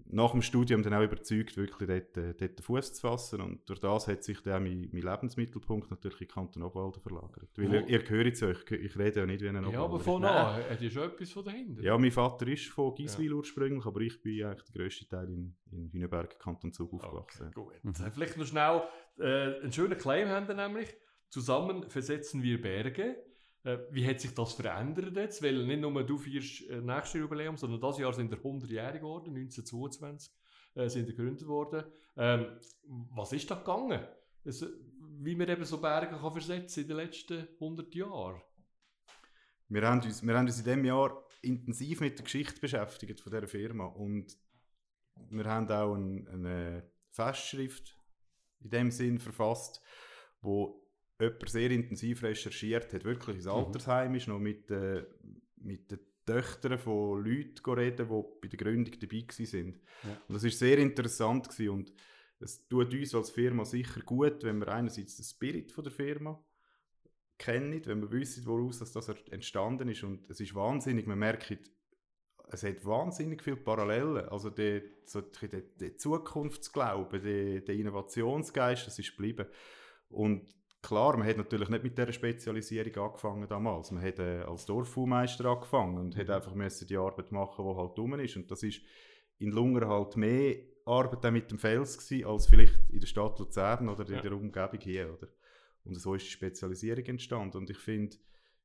nach 0.10 0.32
dem 0.32 0.42
Studium 0.42 0.84
dann 0.84 0.94
auch 0.94 1.04
überzeugt, 1.04 1.58
wirklich 1.58 1.88
dort, 1.88 2.18
äh, 2.18 2.34
dort 2.34 2.60
den 2.60 2.64
Fuß 2.64 2.94
zu 2.94 3.02
fassen 3.02 3.42
und 3.42 3.68
durch 3.68 3.80
das 3.80 4.08
hat 4.08 4.24
sich 4.24 4.42
dann 4.42 4.64
mein, 4.64 4.88
mein 4.92 5.02
Lebensmittelpunkt 5.02 5.92
natürlich 5.92 6.22
in 6.22 6.28
Kanton 6.28 6.64
Obwalden 6.64 7.02
verlagert. 7.02 7.50
Weil 7.58 7.68
Oh. 7.70 7.74
ihr, 7.74 7.88
ihr 7.90 8.00
gehört 8.04 8.38
zu 8.38 8.48
euch, 8.48 8.60
ich 8.72 8.98
rede 8.98 9.20
ja 9.20 9.26
nicht 9.26 9.42
wie 9.42 9.50
ein 9.50 9.56
Ja, 9.56 9.62
aber 9.84 9.96
Obwalder. 9.96 10.04
von 10.04 10.24
an 10.26 10.70
hat 10.70 10.82
ja 10.82 10.90
schon 10.90 11.04
etwas 11.04 11.32
von 11.32 11.44
dahinter. 11.46 11.82
Ja, 11.84 11.98
mein 11.98 12.12
Vater 12.12 12.48
ist 12.48 12.68
von 12.68 12.96
Giswil 12.96 13.34
ursprünglich, 13.34 13.86
aber 13.86 14.00
ich 14.02 14.22
bin 14.22 14.44
eigentlich 14.46 14.64
der 14.64 14.82
grösste 14.82 15.08
Teil 15.08 15.30
in, 15.30 15.56
in 15.72 15.92
Hüneberg, 15.92 16.40
Kanton 16.40 16.72
Zug, 16.72 16.94
Okay, 16.94 17.06
aufgewachsen. 17.06 17.52
gut. 17.54 17.74
Mhm. 17.84 17.94
Vielleicht 18.14 18.38
noch 18.38 18.46
schnell 18.46 18.82
äh, 19.20 19.62
einen 19.62 19.72
schönen 19.74 19.98
Claim 19.98 20.30
haben 20.30 20.48
wir 20.48 20.56
nämlich. 20.56 20.96
Zusammen 21.30 21.84
versetzen 21.90 22.42
wir 22.42 22.62
Berge. 22.62 23.18
Äh, 23.68 23.80
wie 23.92 24.08
hat 24.08 24.22
sich 24.22 24.34
das 24.34 24.54
verändert 24.54 25.14
jetzt? 25.18 25.44
Weil 25.44 25.66
nicht 25.66 25.82
nur 25.82 26.04
du 26.06 26.18
feierst 26.18 26.70
äh, 26.70 26.80
nächstes 26.80 27.20
Jubiläum, 27.20 27.58
sondern 27.58 27.82
das 27.82 27.98
Jahr 27.98 28.14
sind 28.14 28.32
wir 28.32 28.38
100-jährig 28.38 29.02
geworden, 29.02 29.36
1922 29.36 30.32
äh, 30.76 30.88
sind 30.88 31.08
gegründet 31.08 31.46
worden. 31.46 31.84
Ähm, 32.16 32.58
was 33.14 33.34
ist 33.34 33.52
da 33.52 33.56
gegangen? 33.56 34.08
Es, 34.46 34.66
wie 35.20 35.36
man 35.36 35.50
eben 35.50 35.66
so 35.66 35.82
Berge 35.82 36.16
kann 36.16 36.32
versetzen 36.32 36.84
in 36.84 36.88
den 36.88 36.98
letzten 36.98 37.46
100 37.56 37.94
Jahren? 37.94 38.42
Wir 39.68 39.82
haben, 39.82 40.02
uns, 40.02 40.26
wir 40.26 40.38
haben 40.38 40.46
uns 40.46 40.60
in 40.60 40.64
diesem 40.64 40.86
Jahr 40.86 41.26
intensiv 41.42 42.00
mit 42.00 42.18
der 42.18 42.24
Geschichte 42.24 42.62
beschäftigt 42.62 43.20
von 43.20 43.34
dieser 43.34 43.50
Firma 43.50 43.86
und 43.86 44.34
wir 45.30 45.44
haben 45.44 45.70
auch 45.70 45.94
ein, 45.94 46.26
eine 46.30 46.90
Festschrift 47.10 47.98
in 48.62 48.70
dem 48.70 48.92
Sinn 48.92 49.20
verfasst, 49.20 49.82
wo 50.40 50.87
jemand 51.20 51.50
sehr 51.50 51.72
intensiv 51.72 52.24
recherchiert 52.24 52.94
hat, 52.94 53.04
wirklich 53.04 53.38
ins 53.38 53.46
Mhm. 53.46 53.52
Altersheim 53.52 54.16
ist, 54.16 54.28
noch 54.28 54.40
mit, 54.40 54.70
äh, 54.72 55.06
mit 55.58 55.92
den 55.92 56.00
Töchtern 56.26 56.78
von 56.78 57.24
Leuten 57.24 57.74
reden, 57.74 58.08
die 58.08 58.24
bei 58.42 58.48
der 58.50 58.58
Gründung 58.58 59.00
dabei 59.00 59.26
waren. 59.28 59.80
Ja. 60.04 60.22
Und 60.28 60.36
das 60.36 60.44
war 60.44 60.50
sehr 60.52 60.78
interessant 60.78 61.50
gewesen 61.50 61.70
und 61.70 61.94
es 62.40 62.68
tut 62.68 62.94
uns 62.94 63.16
als 63.16 63.32
Firma 63.32 63.66
sicher 63.66 64.02
gut, 64.02 64.44
wenn 64.44 64.60
wir 64.60 64.68
einerseits 64.68 65.16
den 65.16 65.26
Spirit 65.26 65.72
von 65.72 65.84
der 65.84 65.94
Firma 65.94 66.44
kennen, 67.38 67.84
wenn 67.86 68.02
wir 68.02 68.12
wissen, 68.12 68.46
woraus 68.46 68.80
das, 68.80 68.92
das 68.92 69.10
entstanden 69.32 69.90
ist. 69.90 70.04
Und 70.04 70.30
es 70.30 70.40
ist 70.40 70.54
wahnsinnig, 70.54 71.08
man 71.08 71.20
merkt, 71.20 71.72
es 72.50 72.64
hat 72.64 72.86
wahnsinnig 72.86 73.44
viele 73.44 73.58
Parallelen. 73.58 74.30
Also 74.30 74.50
der, 74.50 74.82
so 75.06 75.22
der, 75.22 75.62
der 75.62 75.98
Zukunftsglaube, 75.98 77.20
der, 77.20 77.62
der 77.62 77.76
Innovationsgeist, 77.76 78.88
das 78.88 79.00
ist 79.00 79.12
geblieben. 79.12 79.48
Und 80.10 80.48
klar, 80.82 81.18
man 81.18 81.28
hat 81.28 81.38
natürlich 81.38 81.70
nicht 81.70 81.84
mit 81.84 81.98
dieser 81.98 82.14
Spezialisierung 82.14 82.96
angefangen 83.10 83.48
damals. 83.48 83.92
Man 83.92 84.04
hat 84.04 84.20
äh, 84.20 84.42
als 84.42 84.66
Dorfbaumeister 84.66 85.46
angefangen 85.46 85.98
und 85.98 86.16
hat 86.18 86.30
einfach 86.30 86.54
müssen 86.54 86.88
die 86.88 86.98
Arbeit 86.98 87.32
machen, 87.32 87.66
die 87.66 87.76
halt 87.76 87.98
dumm 87.98 88.20
ist. 88.20 88.36
Und 88.38 88.50
das 88.52 88.64
ist 88.64 88.82
in 89.40 89.52
Lungern 89.52 89.90
halt 89.90 90.16
mehr 90.16 90.56
Arbeit 90.86 91.32
mit 91.34 91.52
dem 91.52 91.60
Fels 91.60 91.98
gewesen, 91.98 92.26
als 92.28 92.48
vielleicht 92.48 92.80
in 92.90 93.00
der 93.00 93.08
Stadt 93.08 93.38
Luzern 93.40 93.90
oder 93.90 94.08
in 94.08 94.16
Ja. 94.16 94.22
der 94.22 94.32
Umgebung 94.34 94.80
hier, 94.80 95.14
oder? 95.14 95.28
Und 95.84 95.96
so 95.96 96.16
ist 96.16 96.26
die 96.26 96.32
Spezialisierung 96.32 97.06
entstanden. 97.06 97.58
Und 97.58 97.70
ich 97.70 97.78
finde, 97.78 98.16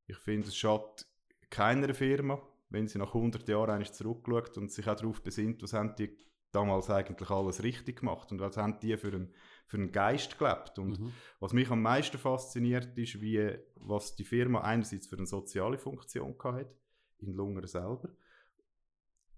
ich 0.07 0.17
finde, 0.17 0.47
es 0.47 0.55
schadet 0.55 1.05
keiner 1.49 1.93
Firma, 1.93 2.41
wenn 2.69 2.87
sie 2.87 2.97
nach 2.97 3.13
100 3.13 3.47
Jahren 3.47 3.69
eigentlich 3.69 3.91
zurückschaut 3.93 4.57
und 4.57 4.71
sich 4.71 4.87
auch 4.87 4.95
darauf 4.95 5.21
besinnt, 5.21 5.61
was 5.61 5.73
haben 5.73 5.95
die 5.95 6.15
damals 6.53 6.89
eigentlich 6.89 7.29
alles 7.29 7.63
richtig 7.63 7.99
gemacht 7.99 8.31
und 8.31 8.39
was 8.39 8.57
haben 8.57 8.79
die 8.79 8.95
für 8.97 9.07
einen, 9.07 9.33
für 9.65 9.77
einen 9.77 9.91
Geist 9.91 10.37
gelebt. 10.37 10.79
Und 10.79 10.99
Mhm. 10.99 11.13
was 11.39 11.53
mich 11.53 11.69
am 11.69 11.81
meisten 11.81 12.17
fasziniert, 12.17 12.97
ist, 12.97 13.21
wie, 13.21 13.57
was 13.75 14.15
die 14.15 14.23
Firma 14.23 14.61
einerseits 14.61 15.07
für 15.07 15.17
eine 15.17 15.25
soziale 15.25 15.77
Funktion 15.77 16.35
hat 16.43 16.75
in 17.19 17.33
Lungern 17.33 17.67
selber 17.67 18.09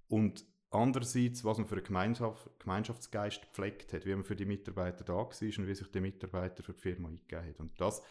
und 0.08 0.46
andererseits, 0.70 1.44
was 1.44 1.58
man 1.58 1.68
für 1.68 1.76
einen 1.76 1.86
Gemeinschaft, 1.86 2.50
Gemeinschaftsgeist 2.60 3.42
gepflegt 3.42 3.94
hat, 3.94 4.06
wie 4.06 4.14
man 4.14 4.24
für 4.24 4.36
die 4.36 4.46
Mitarbeiter 4.46 5.04
da 5.04 5.14
war 5.14 5.28
und 5.28 5.68
wie 5.68 5.76
sich 5.76 5.92
die 5.92 6.02
Mitarbeiter 6.02 6.64
für 6.64 6.74
die 6.74 6.82
Firma 6.82 7.10
eingegeben 7.10 7.48
hat. 7.50 7.60
Und 7.60 7.80
das 7.80 8.02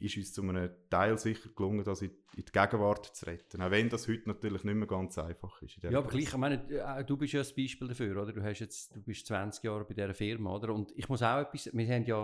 ist 0.00 0.16
uns 0.16 0.32
zu 0.32 0.42
einem 0.42 0.70
Teil 0.90 1.18
sicher 1.18 1.48
gelungen, 1.56 1.82
das 1.84 2.02
in, 2.02 2.10
in 2.36 2.44
die 2.44 2.52
Gegenwart 2.52 3.06
zu 3.14 3.26
retten. 3.26 3.60
Auch 3.62 3.70
wenn 3.70 3.88
das 3.88 4.06
heute 4.08 4.28
natürlich 4.28 4.64
nicht 4.64 4.74
mehr 4.74 4.86
ganz 4.86 5.18
einfach 5.18 5.60
ist. 5.62 5.76
Ja, 5.82 5.98
aber 5.98 6.08
gleich, 6.08 6.24
ich 6.24 6.36
meine, 6.36 6.62
äh, 6.70 7.04
du 7.04 7.16
bist 7.16 7.32
ja 7.32 7.40
ein 7.40 7.46
Beispiel 7.56 7.88
dafür, 7.88 8.22
oder? 8.22 8.32
Du, 8.32 8.42
hast 8.42 8.60
jetzt, 8.60 8.94
du 8.94 9.02
bist 9.02 9.26
20 9.26 9.64
Jahre 9.64 9.84
bei 9.84 9.94
dieser 9.94 10.14
Firma, 10.14 10.54
oder? 10.54 10.72
Und 10.72 10.92
ich 10.96 11.08
muss 11.08 11.22
auch 11.22 11.38
etwas, 11.40 11.70
wir 11.72 11.86
haben 11.88 12.04
ja 12.04 12.16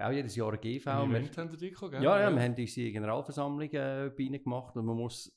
auch 0.00 0.10
jedes 0.10 0.34
Jahr 0.34 0.48
eine 0.48 0.58
GV. 0.58 0.86
Ein 0.90 1.10
wir- 1.12 1.30
haben 1.36 1.56
die 1.56 1.70
gehabt, 1.70 1.92
gell? 1.92 2.02
Ja, 2.02 2.20
ja, 2.20 2.34
wir 2.34 2.42
haben 2.42 2.54
unsere 2.56 2.90
Generalversammlung 2.90 3.70
äh, 3.70 4.10
bei 4.16 4.22
ihnen 4.24 4.42
gemacht 4.42 4.76
und 4.76 4.84
man 4.86 4.96
muss 4.96 5.32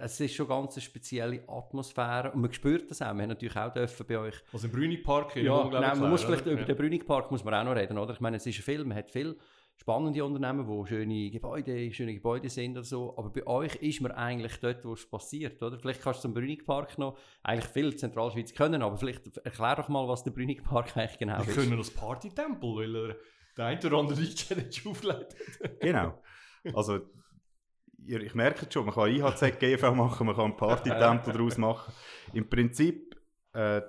es 0.00 0.18
ist 0.20 0.34
schon 0.34 0.48
ganz 0.48 0.74
eine 0.76 0.80
spezielle 0.82 1.46
Atmosphäre 1.46 2.32
und 2.32 2.40
man 2.40 2.50
spürt 2.52 2.90
das 2.90 3.02
auch. 3.02 3.12
Wir 3.14 3.22
haben 3.22 3.28
natürlich 3.28 3.54
auch 3.56 3.70
dürfen 3.70 4.06
bei 4.06 4.18
euch... 4.18 4.34
Also 4.50 4.66
im 4.66 4.72
Brünig-Park 4.72 5.36
Ja, 5.36 5.62
genau, 5.64 5.80
man 5.96 6.08
muss 6.10 6.24
vielleicht 6.24 6.44
oder? 6.44 6.52
über 6.52 6.60
Ja. 6.62 6.66
den 6.68 6.76
Brünig-Park 6.76 7.30
muss 7.30 7.44
man 7.44 7.52
auch 7.52 7.64
noch 7.64 7.76
reden, 7.76 7.98
oder? 7.98 8.14
Ich 8.14 8.20
meine, 8.20 8.38
es 8.38 8.46
ist 8.46 8.58
ein 8.58 8.62
Film, 8.62 8.88
man 8.88 8.96
hat 8.96 9.10
viel 9.10 9.36
spannende 9.80 10.24
Unternehmen, 10.24 10.66
wo 10.66 10.84
schöne 10.84 11.30
Gebäude, 11.30 11.92
schöne 11.92 12.12
Gebäude 12.12 12.50
sind 12.50 12.72
oder 12.72 12.84
so, 12.84 13.16
aber 13.16 13.30
bei 13.30 13.46
euch 13.46 13.76
ist 13.76 14.00
man 14.00 14.12
eigentlich 14.12 14.58
dort, 14.60 14.84
wo 14.84 14.92
es 14.92 15.08
passiert, 15.08 15.62
oder? 15.62 15.78
Vielleicht 15.78 16.02
kannst 16.02 16.18
du 16.20 16.22
zum 16.22 16.34
Brünig-Park 16.34 16.98
noch 16.98 17.16
eigentlich 17.44 17.70
viel 17.70 17.96
Zentralschweiz 17.96 18.52
können, 18.54 18.82
aber 18.82 18.96
vielleicht 18.96 19.36
erklär 19.38 19.76
doch 19.76 19.88
mal, 19.88 20.06
was 20.08 20.24
der 20.24 20.32
Brünig-Park 20.32 20.96
eigentlich 20.96 21.18
genau 21.18 21.38
Wir 21.38 21.48
ist. 21.48 21.54
können 21.54 21.76
das 21.78 21.90
Party-Tempel, 21.90 22.76
weil 22.76 22.96
er 22.96 23.16
der 23.56 23.66
eine 23.66 23.80
oder 23.86 23.96
andere 23.98 24.20
DJ 24.20 24.54
hat. 25.10 25.36
Genau. 25.80 26.22
Also, 26.74 27.00
ihr, 28.04 28.20
ich 28.20 28.34
merke 28.34 28.66
es 28.66 28.72
schon, 28.72 28.84
man 28.84 28.94
kann 28.94 29.10
IHZ 29.10 29.58
GV 29.58 29.92
machen, 29.92 30.26
man 30.26 30.34
kann 30.34 30.44
einen 30.46 30.56
Party-Tempel 30.56 31.32
daraus 31.34 31.56
machen. 31.56 31.92
Im 32.32 32.48
Prinzip 32.48 33.16
äh, 33.52 33.80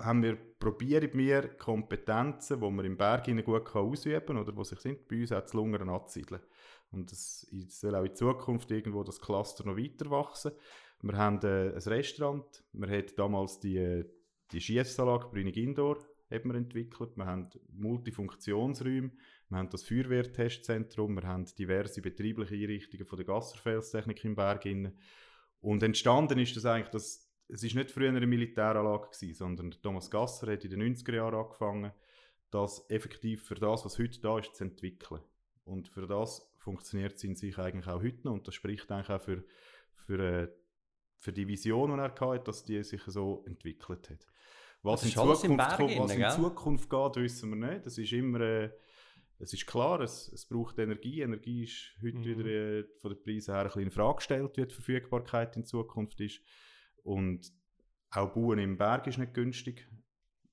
haben 0.00 0.22
wir, 0.22 0.36
probieren 0.36 1.10
wir 1.14 1.48
Kompetenzen, 1.56 2.60
die 2.60 2.70
man 2.70 2.84
im 2.84 2.96
Berg 2.96 3.26
gut 3.44 3.64
kann 3.64 3.82
ausüben 3.82 4.26
kann 4.26 4.38
oder 4.38 4.52
die 4.52 4.64
sich 4.64 4.80
sind, 4.80 5.08
bei 5.08 5.20
uns 5.20 5.32
auch 5.32 5.44
zu 5.44 5.56
Lungern 5.56 5.88
anzusiedeln. 5.88 6.42
Und 6.90 7.12
es 7.12 7.46
soll 7.68 7.94
auch 7.94 8.04
in 8.04 8.14
Zukunft 8.14 8.70
irgendwo 8.70 9.04
das 9.04 9.20
Cluster 9.20 9.64
noch 9.64 9.76
weiter 9.76 10.10
wachsen. 10.10 10.52
Wir 11.02 11.16
haben 11.16 11.40
äh, 11.42 11.74
ein 11.74 11.82
Restaurant, 11.82 12.64
wir 12.72 12.88
haben 12.88 13.06
damals 13.16 13.60
die, 13.60 13.76
äh, 13.76 14.04
die 14.50 14.60
Schiessanlage 14.60 15.28
Brünig 15.28 15.56
Indoor 15.56 15.98
wir 16.30 16.54
entwickelt. 16.54 17.16
Wir 17.16 17.26
haben 17.26 17.48
Multifunktionsräume, 17.72 19.10
wir 19.48 19.58
haben 19.58 19.70
das 19.70 19.82
Feuerwehrtestzentrum, 19.84 21.16
wir 21.16 21.26
haben 21.26 21.46
diverse 21.58 22.02
betriebliche 22.02 22.54
Einrichtungen 22.54 23.06
von 23.06 23.16
der 23.16 23.26
Gasserfelstechnik 23.26 24.24
im 24.24 24.34
Berg. 24.34 24.66
Und 25.60 25.82
entstanden 25.82 26.38
ist 26.38 26.56
das 26.56 26.66
eigentlich, 26.66 26.90
dass, 26.90 27.27
es 27.48 27.62
ist 27.62 27.74
nicht 27.74 27.90
früher 27.90 28.08
eine 28.08 28.26
Militäranlage 28.26 29.08
gewesen, 29.08 29.34
sondern 29.34 29.70
Thomas 29.82 30.10
Gasser 30.10 30.52
hat 30.52 30.64
in 30.64 30.70
den 30.70 30.94
90er 30.94 31.14
Jahren 31.14 31.34
angefangen, 31.34 31.92
das 32.50 32.88
effektiv 32.90 33.44
für 33.44 33.54
das, 33.54 33.84
was 33.84 33.98
heute 33.98 34.20
da 34.20 34.38
ist, 34.38 34.54
zu 34.54 34.64
entwickeln. 34.64 35.20
Und 35.64 35.88
für 35.88 36.06
das 36.06 36.50
funktioniert 36.58 37.14
es 37.16 37.24
in 37.24 37.34
sich 37.34 37.58
eigentlich 37.58 37.86
auch 37.86 38.02
heute 38.02 38.24
noch 38.24 38.32
und 38.34 38.46
das 38.48 38.54
spricht 38.54 38.90
eigentlich 38.90 39.10
auch 39.10 39.20
für, 39.20 39.44
für, 39.94 40.18
äh, 40.18 40.48
für 41.18 41.32
die 41.32 41.46
Vision, 41.48 41.90
die 41.90 41.98
er 41.98 42.04
hatte, 42.04 42.44
dass 42.44 42.64
die 42.64 42.82
sich 42.82 43.02
so 43.06 43.44
entwickelt 43.46 44.10
hat. 44.10 44.26
Was, 44.82 45.04
in 45.04 45.10
Zukunft, 45.10 45.56
Berg 45.56 45.76
kommt, 45.76 45.98
was 45.98 46.14
in? 46.14 46.30
Zukunft 46.30 46.88
geht, 46.88 47.16
wissen 47.16 47.50
wir 47.50 47.68
nicht. 47.70 47.86
Das 47.86 47.98
ist 47.98 48.12
immer, 48.12 48.40
äh, 48.40 48.70
es 49.40 49.52
ist 49.52 49.66
klar, 49.66 50.00
es, 50.00 50.32
es 50.32 50.46
braucht 50.46 50.78
Energie. 50.78 51.20
Energie 51.20 51.64
ist 51.64 51.94
heute 52.02 52.18
Mhm. 52.18 52.24
wieder 52.24 52.46
äh, 52.46 52.84
von 53.00 53.12
den 53.12 53.22
Preisen 53.22 53.54
her 53.54 53.62
ein 53.62 53.66
bisschen 53.66 53.82
in 53.82 53.90
Frage 53.90 54.16
gestellt, 54.16 54.56
wie 54.56 54.66
die 54.66 54.74
Verfügbarkeit 54.74 55.56
in 55.56 55.64
Zukunft 55.64 56.20
ist. 56.20 56.40
Und 57.04 57.50
auch 58.10 58.32
Bauen 58.34 58.58
im 58.58 58.76
Berg 58.78 59.06
ist 59.06 59.18
nicht 59.18 59.34
günstig. 59.34 59.88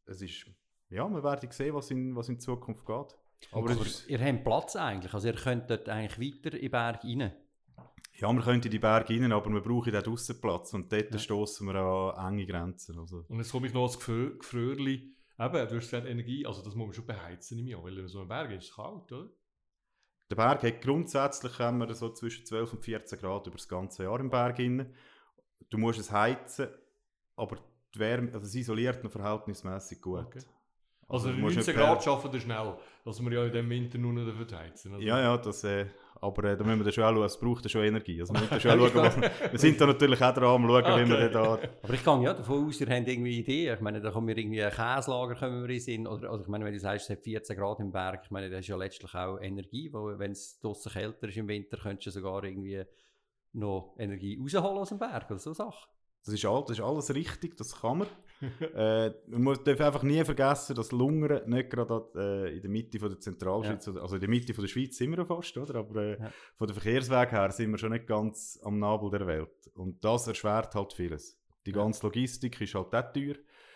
Es 0.06 0.22
ist, 0.22 0.46
ja, 0.90 1.08
wir 1.10 1.24
werden 1.24 1.50
sehen, 1.52 1.74
was 1.74 1.90
in, 1.92 2.16
was 2.16 2.30
in 2.30 2.40
Zukunft 2.40 2.86
geht. 2.86 3.16
Aber, 3.52 3.70
es 3.70 3.78
Aber 3.78 3.86
ist, 3.86 4.08
ihr 4.10 4.20
habt 4.24 4.44
Platz 4.44 4.76
eigentlich, 4.76 5.14
also 5.14 5.28
ihr 5.28 5.36
könnt 5.36 5.70
dort 5.70 5.88
eigentlich 5.90 6.34
weiter 6.44 6.56
in 6.56 6.62
den 6.62 6.72
Berg 6.72 7.04
rein. 7.04 7.34
ja, 8.14 8.32
wir 8.34 8.42
können 8.42 8.62
in 8.64 8.72
die 8.72 8.80
Berge 8.80 9.14
rein, 9.14 9.32
aber 9.32 9.50
wir 9.52 9.62
brauchen 9.62 9.96
auch 9.96 10.08
Aussenplatz. 10.08 10.74
Und 10.74 10.92
dort 10.92 11.12
Ja. 11.12 11.20
stoßen 11.20 11.68
wir 11.68 11.76
an 11.76 12.34
enge 12.34 12.46
Grenzen. 12.46 12.98
Also, 13.00 13.26
Und 13.28 13.38
jetzt 13.40 13.52
komme 13.52 13.68
ich 13.68 13.74
noch 13.74 13.84
als 13.84 14.00
Gefrö- 14.00 14.38
Gefröhrli. 14.38 15.12
Eben, 15.38 15.52
du 15.54 15.76
hast 15.76 15.90
gesagt, 15.92 16.08
Energie, 16.08 16.46
also 16.46 16.62
das 16.64 16.76
muss 16.76 16.88
man 16.88 16.94
schon 16.94 17.06
beheizen 17.08 17.60
im 17.60 17.68
Jahr, 17.68 17.84
weil 17.84 18.08
so 18.08 18.22
ein 18.22 18.28
Berg 18.28 18.52
ist 18.52 18.70
es 18.70 18.76
kalt, 18.76 19.12
oder? 19.12 19.30
Der 20.32 20.36
Berg 20.38 20.64
hat 20.64 20.82
grundsätzlich 20.82 21.60
haben 21.60 21.78
wir 21.80 21.94
so 21.94 22.10
zwischen 22.14 22.46
12 22.46 22.74
und 22.74 22.84
14 22.84 23.20
Grad 23.20 23.46
über 23.48 23.58
das 23.58 23.68
ganze 23.68 24.04
Jahr 24.04 24.20
im 24.20 24.30
Berg 24.30 24.58
inne. 24.60 24.92
Du 25.70 25.78
musst 25.78 26.00
es 26.00 26.12
heizen, 26.12 26.68
aber 27.36 27.58
die 27.94 28.00
Wärme, 28.00 28.28
also 28.34 28.46
es 28.46 28.56
isoliert 28.56 29.04
noch 29.04 29.12
verhältnismäßig 29.12 30.02
gut. 30.02 30.26
Okay. 30.26 30.40
Also, 31.08 31.28
musst 31.30 31.56
19 31.56 31.58
nicht 31.58 31.66
per- 31.76 31.86
Grad 31.86 32.04
schaffen 32.04 32.34
wir 32.34 32.40
schnell, 32.40 32.74
dass 33.04 33.22
wir 33.22 33.32
ja 33.32 33.46
in 33.46 33.52
diesem 33.52 33.70
Winter 33.70 33.98
nur 34.00 34.14
noch 34.14 34.26
dafür 34.26 34.58
heizen. 34.58 34.92
Also, 34.94 35.06
Ja, 35.06 35.20
ja, 35.22 35.38
das, 35.38 35.64
äh, 35.64 35.86
aber 36.20 36.44
äh, 36.46 36.58
da 36.58 36.64
müssen 36.64 36.80
wir 36.80 36.84
dann 36.84 36.94
schon 36.94 37.04
auch 37.04 37.14
schauen, 37.14 37.24
es 37.26 37.40
braucht 37.40 37.70
schon 37.70 37.84
Energie. 37.84 38.20
Also 38.22 38.34
wir, 38.34 38.42
müssen 38.42 38.60
schon 38.60 38.72
schauen, 38.80 38.94
was 38.96 39.22
wir, 39.22 39.32
wir 39.52 39.60
sind 39.60 39.80
da 39.80 39.86
natürlich 39.86 40.20
auch 40.20 40.34
dran, 40.34 40.46
am 40.46 40.68
schauen, 40.68 41.06
wie 41.06 41.10
wir 41.12 41.16
Okay. 41.26 41.30
da... 41.32 41.60
Aber 41.84 41.94
ich 41.94 42.04
gehe 42.04 42.24
ja 42.24 42.34
davon 42.34 42.66
aus, 42.68 42.82
ihr 42.82 42.88
habt 42.88 43.08
irgendwie 43.08 43.40
Ideen. 43.40 43.76
Ich 43.76 43.82
meine, 43.82 44.02
da 44.02 44.10
kommen 44.10 44.28
wir 44.28 44.36
irgendwie 44.38 44.64
ein 44.64 44.72
Käslager 44.72 45.36
kommen 45.36 45.62
wir 45.62 45.70
in 45.70 45.80
Sinn. 45.80 46.08
Oder, 46.08 46.34
oder 46.34 46.42
ich 46.42 46.48
meine, 46.48 46.66
wenn 46.66 46.74
du 46.74 46.80
sagst, 46.80 47.08
es 47.08 47.16
hat 47.18 47.24
14 47.24 47.56
Grad 47.56 47.80
im 47.82 47.92
Berg, 47.92 48.22
ich 48.24 48.32
meine, 48.32 48.50
das 48.50 48.62
ist 48.62 48.68
ja 48.68 48.76
letztlich 48.76 49.14
auch 49.14 49.40
Energie, 49.40 49.94
weil 49.94 50.18
wenn 50.18 50.32
es 50.32 50.60
draußen 50.60 50.92
kälter 50.92 51.28
ist 51.28 51.38
im 51.38 51.48
Winter, 51.48 51.78
könntest 51.78 52.08
du 52.08 52.12
sogar 52.20 52.44
irgendwie 52.44 52.84
noch 53.56 53.96
Energie 53.98 54.38
rausholen 54.40 54.78
aus 54.80 54.90
dem 54.90 55.00
Berg 55.00 55.30
oder 55.30 55.40
so 55.40 55.54
Sachen. 55.54 55.90
Das 56.24 56.34
ist, 56.34 56.44
all, 56.46 56.62
das 56.68 56.80
ist 56.80 56.84
alles 56.84 57.14
richtig, 57.14 57.56
das 57.56 57.80
kann 57.82 58.00
man. 58.00 58.08
äh, 58.76 59.12
man 59.28 59.58
darf 59.64 59.80
einfach 59.80 60.02
nie 60.04 60.24
vergessen, 60.26 60.76
dass 60.76 60.92
Lungern 60.92 61.48
nicht 61.50 61.70
gerade 61.70 62.04
äh, 62.16 62.56
in 62.56 62.62
der 62.62 62.70
Mitte 62.72 62.98
von 63.00 63.10
der 63.10 63.20
Zentralschweiz, 63.20 63.88
oder- 63.88 64.02
also 64.02 64.16
in 64.16 64.22
der 64.22 64.30
Mitte 64.30 64.54
von 64.54 64.64
der 64.64 64.70
Schweiz 64.70 64.98
sind 64.98 65.12
wir 65.12 65.20
ja 65.20 65.26
fast, 65.26 65.56
oder? 65.58 65.76
aber 65.76 66.02
äh, 66.02 66.20
Ja. 66.20 66.32
von 66.58 66.68
der 66.68 66.76
Verkehrsweg 66.76 67.32
her 67.32 67.52
sind 67.52 67.72
wir 67.72 67.78
schon 67.78 67.92
nicht 67.92 68.08
ganz 68.08 68.60
am 68.64 68.80
Nabel 68.80 69.10
der 69.12 69.28
Welt. 69.28 69.70
Und 69.76 70.04
das 70.04 70.28
erschwert 70.28 70.74
halt 70.74 70.94
vieles. 70.94 71.40
Die 71.66 71.72
Ja. 71.72 71.78
ganze 71.78 72.06
Logistik 72.06 72.60
ist 72.60 72.74
halt 72.76 72.94
auch 72.94 73.14
teuer. 73.14 73.36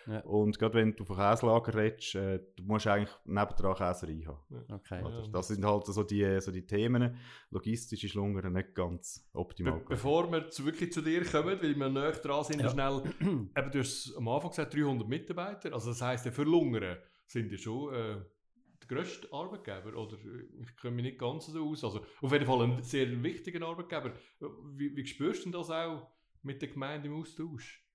Ja. 0.10 0.22
Und 0.22 0.58
gerade 0.58 0.74
wenn 0.76 0.96
du 0.96 1.06
von 1.06 1.18
Käslager 1.18 1.76
redest, 1.76 2.16
äh, 2.16 2.40
du 2.56 2.64
musst 2.64 2.88
eigentlich 2.88 3.16
nebendran 3.26 3.76
Käserei 3.76 4.24
haben. 4.26 4.66
Okay. 4.72 5.04
Oder? 5.04 5.22
Ja. 5.22 5.28
Das 5.28 5.50
sind 5.50 5.64
halt 5.64 5.86
so 5.86 6.04
die, 6.04 6.42
so 6.42 6.52
die 6.52 6.66
Themen. 6.66 7.16
Logistisch 7.52 8.04
ist 8.04 8.16
Lungern 8.16 8.54
nicht 8.54 8.74
ganz 8.74 9.30
optimal. 9.34 9.80
Be 9.80 9.86
bevor 9.90 10.32
wir 10.32 10.50
zu, 10.50 10.66
wirklich 10.66 10.92
zu 10.92 11.02
dir 11.02 11.24
kommen, 11.24 11.62
weil 11.62 11.76
wir 11.76 11.90
näher 11.90 12.12
dran 12.14 12.44
sind, 12.44 12.62
Ja. 12.62 12.70
schnell, 12.70 13.04
eben, 13.22 13.72
du 13.72 13.80
hast 13.80 14.14
am 14.18 14.28
Anfang 14.28 14.50
gesagt, 14.50 14.74
300 14.74 15.08
Mitarbeiter, 15.08 15.74
also 15.74 15.90
das 15.90 16.02
heisst, 16.02 16.28
für 16.28 16.44
Lungern 16.44 16.98
sind 17.28 17.52
die 17.52 17.58
schon 17.58 17.94
äh, 17.94 18.16
der 18.82 18.88
grösste 18.88 19.32
Arbeitgeber, 19.32 19.96
oder 19.96 20.18
ich 20.62 20.76
kenne 20.78 20.96
mich 20.96 21.04
nicht 21.06 21.20
ganz 21.20 21.46
so 21.46 21.70
aus, 21.70 21.84
also 21.84 22.04
auf 22.22 22.32
jeden 22.32 22.46
Fall 22.46 22.64
ein 22.64 22.82
sehr 22.82 23.22
wichtiger 23.22 23.64
Arbeitgeber. 23.68 24.12
Wie, 24.76 24.96
wie 24.96 25.06
spürst 25.06 25.46
du 25.46 25.52
das 25.52 25.70
auch 25.70 26.08
mit 26.42 26.62
der 26.62 26.70
Gemeinde 26.70 27.10
im 27.10 27.16
Austausch? 27.16 27.86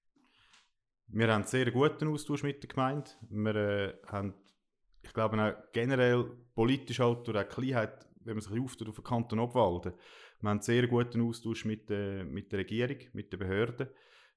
Wir 1.09 1.29
haben 1.29 1.43
einen 1.43 1.45
sehr 1.45 1.71
guten 1.71 2.09
Austausch 2.09 2.43
mit 2.43 2.63
der 2.63 2.69
Gemeinde. 2.69 3.11
Wir 3.29 3.55
äh, 3.55 3.95
haben, 4.07 4.35
ich 5.03 5.13
glaube, 5.13 5.41
auch 5.43 5.73
generell 5.73 6.25
politisch 6.55 7.01
halt 7.01 7.27
durch 7.27 7.39
die 7.39 7.55
Kleinheit, 7.55 8.07
wenn 8.25 8.35
man 8.35 8.43
sich 8.43 8.59
auftut 8.61 8.89
auf 8.89 8.97
den 8.97 9.05
Kanton 9.05 9.39
Obwalden, 9.39 9.93
wir 10.41 10.51
haben 10.51 10.59
einen 10.59 10.63
sehr 10.63 10.87
guten 10.87 11.23
Austausch 11.23 11.65
mit, 11.65 11.91
äh, 11.91 12.25
mit 12.25 12.53
der 12.53 12.61
Regierung, 12.61 12.99
mit 13.13 13.33
den 13.33 13.39
Behörden, 13.39 13.89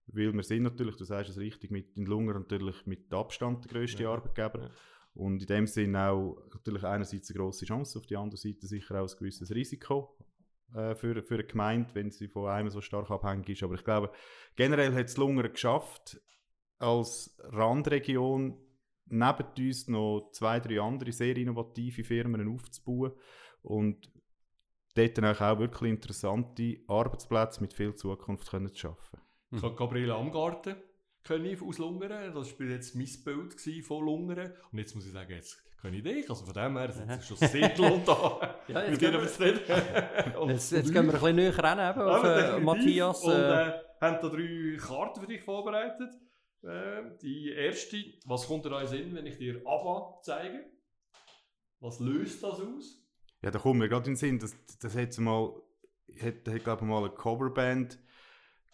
weil 0.08 0.34
wir 0.34 0.44
sind 0.44 0.64
natürlich, 0.64 0.96
du 0.96 1.04
sagst 1.04 1.32
es 1.32 1.38
richtig, 1.38 1.72
mit 1.72 1.98
den 1.98 2.06
Lungern 2.06 2.38
natürlich 2.38 2.86
mit 2.86 3.12
Abstand 3.14 3.66
der 3.66 3.72
grösste 3.72 4.04
Ja. 4.04 4.12
Arbeitgeber. 4.12 4.62
Ja. 4.62 4.70
Und 5.16 5.42
in 5.42 5.48
dem 5.48 5.68
Sinn 5.68 5.96
auch 5.96 6.38
natürlich 6.54 6.84
einerseits 6.84 7.30
eine 7.30 7.40
grosse 7.40 7.66
Chance, 7.66 7.98
auf 8.00 8.06
der 8.06 8.20
anderen 8.20 8.38
Seite 8.38 8.68
sicher 8.68 9.02
auch 9.02 9.10
ein 9.10 9.18
gewisses 9.18 9.54
Risiko 9.54 10.16
äh, 10.76 10.96
für, 10.96 11.22
für 11.24 11.34
eine 11.34 11.44
Gemeinde, 11.44 11.90
wenn 11.96 12.12
sie 12.12 12.28
von 12.28 12.48
einem 12.50 12.70
so 12.70 12.82
stark 12.82 13.10
abhängig 13.10 13.50
ist. 13.50 13.64
Aber 13.64 13.74
ich 13.76 13.84
glaube, 13.84 14.12
generell 14.56 14.94
hat 14.94 15.08
es 15.08 15.18
Lungern 15.18 15.52
geschafft, 15.52 16.22
als 16.80 17.38
Randregion 17.40 18.58
neben 19.10 19.46
uns 19.58 19.88
noch 19.88 20.30
zwei, 20.32 20.60
drei 20.60 20.82
andere 20.82 21.12
sehr 21.12 21.36
innovative 21.38 22.04
Firmen 22.04 22.54
aufzubauen 22.54 23.14
und 23.62 24.12
dort 24.96 25.18
dann 25.18 25.26
auch 25.36 25.60
wirklich 25.60 25.92
interessante 25.92 26.78
Arbeitsplätze 26.88 27.62
mit 27.62 27.74
viel 27.74 27.96
Zukunft 27.96 28.50
können 28.50 28.70
zu 28.70 28.76
schaffen. 28.80 29.20
Ich 29.52 29.62
habe 29.64 29.76
Gabriele 29.76 30.14
Amgarten 30.16 30.76
können 31.24 31.58
aus 31.62 31.78
Lungern, 31.78 32.34
das 32.34 32.60
war 32.60 32.68
jetzt 32.68 32.96
mein 32.96 33.08
Bild 33.24 33.86
von 33.86 34.06
Lungern 34.06 34.54
und 34.72 34.80
jetzt 34.80 34.96
muss 34.96 35.06
ich 35.06 35.12
sagen, 35.14 35.32
jetzt 35.34 35.62
kenne 35.82 35.98
ich 35.98 36.04
dich, 36.04 36.30
also 36.30 36.46
von 36.46 36.54
dem 36.54 36.78
her 36.78 36.92
sind 36.92 37.24
schon 37.24 37.38
sehr 37.38 37.78
lohnt 37.78 38.08
da, 38.08 38.56
Ja, 38.68 38.82
jetzt 38.82 38.92
mit 38.92 39.02
dir 39.02 39.12
gehen 39.12 39.22
was 39.22 39.36
zu 39.36 39.44
reden. 39.44 40.36
Und 40.38 40.50
Jetzt, 40.50 40.72
jetzt 40.72 40.94
gehen 40.94 41.06
wir 41.06 41.14
ein 41.14 41.20
bisschen 41.20 41.36
näher 41.36 41.60
ran 41.60 41.80
eben, 41.80 42.02
auf 42.02 42.24
Ja, 42.24 42.58
äh. 42.58 42.60
Matthias. 42.62 43.24
Und 43.24 43.32
Äh, 43.34 43.68
äh, 43.68 43.74
haben 44.02 44.18
da 44.22 44.30
drei 44.30 44.78
Karten 44.80 45.22
für 45.22 45.28
dich 45.28 45.42
vorbereitet. 45.42 46.10
Äh, 46.68 47.18
die 47.22 47.52
erste, 47.52 47.98
was 48.26 48.46
kommt 48.48 48.66
dir 48.66 48.70
da 48.70 48.82
in 48.82 48.88
Sinn, 48.88 49.16
wenn 49.16 49.26
ich 49.26 49.38
dir 49.38 49.62
ABBA 49.66 50.20
zeige? 50.22 50.66
Was 51.80 52.00
löst 52.00 52.44
das 52.44 52.60
aus? 52.60 53.02
Ja, 53.42 53.52
da 53.52 53.60
kommt 53.60 53.80
mir 53.80 53.88
gerade 53.88 54.08
in 54.08 54.14
den 54.14 54.18
Sinn, 54.18 54.40
das, 54.40 54.56
das 54.82 54.96
hat 54.96 55.18
mal, 55.20 55.54
hat, 56.22 56.48
hat 56.48 56.64
glaube 56.64 56.82
ich 56.82 56.88
mal 56.88 57.06
eine 57.06 57.10
Coverband 57.12 58.00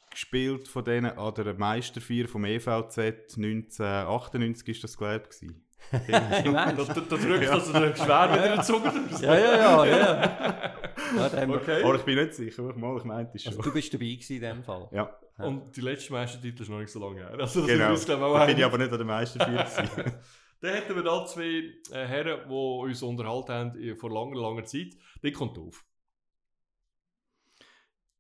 gespielt 0.09 0.67
von 0.67 0.85
denen 0.85 1.17
an 1.17 1.33
der 1.35 1.53
Meisterfeier 1.53 2.27
vom 2.27 2.45
EVZ 2.45 2.97
1998 3.37 4.69
ist 4.69 4.83
das 4.83 4.97
glaube 4.97 5.23
ich 5.29 5.39
gewesen. 5.39 5.65
Im 6.45 6.53
Da, 6.53 6.71
da, 6.71 6.83
da 6.83 7.01
drückt 7.17 7.43
Ja. 7.43 7.51
also 7.51 7.73
der 7.73 7.95
schwer 7.95 8.53
in 8.53 8.59
die 8.59 8.65
Zunge. 8.65 9.09
Ja, 9.21 9.37
ja, 9.37 9.55
ja. 9.55 9.85
ja. 9.85 10.73
ja 11.17 11.49
Okay. 11.49 11.83
Aber 11.83 11.95
ich 11.95 12.03
bin 12.03 12.15
nicht 12.15 12.33
sicher, 12.35 12.63
mal, 12.73 12.97
ich 12.97 13.03
meinte 13.03 13.35
es 13.35 13.43
schon. 13.43 13.51
Also, 13.51 13.63
du 13.63 13.73
bist 13.73 13.93
dabei 13.93 14.05
gewesen 14.05 14.35
in 14.35 14.41
dem 14.41 14.63
Fall. 14.63 14.87
ja, 14.91 15.19
Ja. 15.37 15.45
Und 15.45 15.75
die 15.75 15.81
letzte 15.81 16.13
Meistertitel 16.13 16.61
ist 16.61 16.69
noch 16.69 16.79
nicht 16.79 16.91
so 16.91 16.99
lange 16.99 17.21
her. 17.21 17.31
Also 17.39 17.61
das 17.61 17.69
genau. 17.69 17.93
ich, 17.93 18.11
auch 18.11 18.39
Da 18.39 18.45
bin 18.45 18.57
ich 18.57 18.65
aber 18.65 18.77
nicht 18.77 18.91
an 18.91 19.05
Meisterfeier 19.05 19.63
gewesen. 19.93 20.13
Dann 20.61 20.73
hätten 20.75 20.95
wir 20.95 21.03
da 21.03 21.25
zwei 21.25 21.73
äh, 21.91 22.05
Herren, 22.05 22.47
die 22.47 22.53
uns 22.53 23.01
unterhalten 23.01 23.51
haben 23.51 23.97
vor 23.97 24.11
langer, 24.11 24.39
langer 24.39 24.63
Zeit. 24.63 24.93
Die 25.21 25.31
kommt 25.31 25.57
auf. 25.57 25.83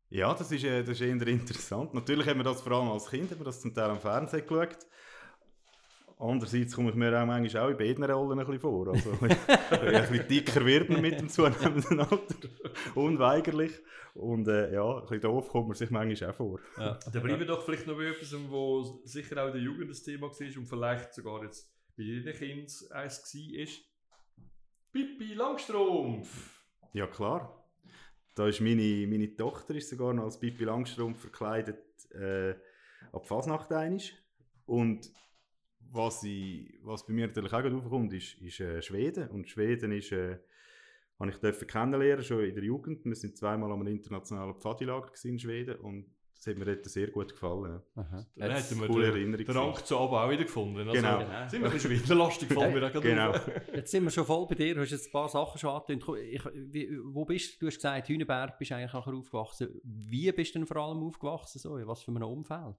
Ja, 0.09 0.33
das 0.33 0.51
ist, 0.51 0.63
äh, 0.63 0.83
das 0.83 0.99
ist 0.99 1.01
eher 1.01 1.27
interessant. 1.27 1.93
Natürlich 1.93 2.27
haben 2.27 2.39
wir 2.39 2.43
das 2.43 2.61
vor 2.61 2.73
allem 2.73 2.91
als 2.91 3.09
Kind, 3.09 3.31
haben 3.31 3.39
wir 3.39 3.45
das 3.45 3.61
zum 3.61 3.73
Teil 3.73 3.89
am 3.89 3.99
Fernsehen 3.99 4.45
geschaut. 4.45 4.77
Andererseits 6.23 6.73
komme 6.73 6.89
ich 6.89 6.95
mir 6.95 7.21
auch 7.21 7.25
manchmal 7.25 7.63
auch 7.63 7.69
in 7.69 7.77
beiden 7.77 8.03
Rollen 8.05 8.39
ein 8.39 8.45
bisschen 8.45 8.61
vor. 8.61 8.87
Also, 8.87 9.11
ein 9.21 10.09
bisschen 10.09 10.27
dicker 10.29 10.65
wird 10.65 10.89
man 10.89 11.01
mit 11.01 11.19
dem 11.19 11.27
zunehmenden 11.27 11.99
Alter. 11.99 12.49
Unweigerlich. 12.95 13.73
Und 14.13 14.47
äh, 14.47 14.73
ja, 14.73 14.95
ein 14.95 15.01
bisschen 15.01 15.21
doof 15.21 15.49
kommt 15.49 15.67
man 15.67 15.75
sich 15.75 15.89
manchmal 15.89 16.29
auch 16.29 16.35
vor. 16.35 16.59
Ja. 16.77 16.97
Dann 17.11 17.23
bleiben 17.23 17.39
wir 17.39 17.47
doch 17.47 17.65
vielleicht 17.65 17.87
noch 17.87 17.97
bei 17.97 18.05
etwas, 18.05 18.33
wo 18.49 19.01
sicher 19.03 19.43
auch 19.43 19.47
in 19.47 19.53
der 19.53 19.61
Jugend 19.61 19.89
das 19.89 20.03
Thema 20.03 20.27
war 20.27 20.57
und 20.57 20.65
vielleicht 20.65 21.13
sogar 21.13 21.43
jetzt 21.43 21.75
bei 21.97 22.03
jedem 22.03 22.33
Kind 22.33 22.71
eins 22.91 23.35
war. 23.35 23.67
Pippi 24.93 25.33
Langstrumpf! 25.33 26.61
Ja, 26.93 27.07
klar. 27.07 27.67
Da 28.35 28.47
ist 28.47 28.61
meine, 28.61 29.07
meine 29.07 29.35
Tochter 29.35 29.75
ist 29.75 29.89
sogar 29.89 30.13
noch 30.13 30.23
als 30.23 30.39
Pippi 30.39 30.63
Langstrumpf 30.63 31.19
verkleidet 31.19 31.83
äh, 32.11 32.55
ab 33.11 33.27
Fasnacht 33.27 33.73
einig. 33.73 34.15
Und 34.65 35.11
was, 35.91 36.23
ich, 36.23 36.79
was 36.83 37.05
bei 37.05 37.13
mir 37.13 37.27
natürlich 37.27 37.53
auch 37.53 37.61
gerade 37.61 37.75
aufkommt, 37.75 38.13
ist, 38.13 38.35
ist 38.41 38.59
äh, 38.59 38.81
Schweden. 38.81 39.29
Und 39.29 39.49
Schweden 39.49 39.91
ist, 39.91 40.11
äh, 40.11 40.37
habe 41.19 41.29
ich 41.31 41.37
dürfen 41.37 41.67
kennenlernen, 41.67 42.23
schon 42.23 42.43
in 42.43 42.55
der 42.55 42.63
Jugend. 42.63 43.05
Wir 43.05 43.15
sind 43.15 43.37
zweimal 43.37 43.71
an 43.71 43.79
einem 43.81 43.87
internationalen 43.95 44.55
Pfadilager 44.55 45.11
in 45.23 45.39
Schweden 45.39 45.75
und 45.77 46.05
das 46.35 46.47
hat 46.47 46.57
mir 46.57 46.65
dort 46.65 46.83
sehr 46.85 47.07
gut 47.09 47.31
gefallen. 47.31 47.81
Aha. 47.95 48.25
Jetzt- 48.35 48.71
hätten 48.71 48.81
wir 48.81 48.87
coole 48.87 49.05
den, 49.05 49.13
Erinnerung 49.15 49.45
den 49.45 49.55
Rang 49.55 49.75
zu 49.75 49.97
Abend 49.97 50.13
auch 50.17 50.29
wieder 50.29 50.43
gefunden. 50.43 50.79
Also, 50.79 50.91
Genau. 50.91 51.19
Genau. 51.19 51.47
Sind 51.47 51.61
wir 51.61 51.67
ein 51.69 51.73
bisschen 51.73 51.95
schwindelastig, 51.95 52.51
fallen 52.51 52.73
gerade 52.73 52.99
Genau. 52.99 53.33
Jetzt 53.73 53.91
sind 53.91 54.03
wir 54.03 54.11
schon 54.11 54.25
voll 54.25 54.47
bei 54.47 54.55
dir. 54.55 54.75
Du 54.75 54.81
hast 54.81 54.91
jetzt 54.91 55.07
ein 55.07 55.11
paar 55.13 55.29
Sachen 55.29 55.57
schon 55.57 55.69
angetönt. 55.69 56.05
Wo 56.05 57.23
bist 57.23 57.53
du? 57.55 57.59
Du 57.61 57.67
hast 57.67 57.75
gesagt, 57.75 58.09
Hüneberg 58.09 58.57
bist 58.59 58.73
eigentlich 58.73 58.91
nachher 58.91 59.13
aufgewachsen. 59.13 59.69
Wie 59.83 60.29
bist 60.33 60.53
du 60.53 60.59
denn 60.59 60.67
vor 60.67 60.77
allem 60.77 61.01
aufgewachsen? 61.03 61.59
So? 61.59 61.77
In 61.77 61.87
was 61.87 62.03
für 62.03 62.11
einem 62.11 62.23
Umfeld? 62.23 62.75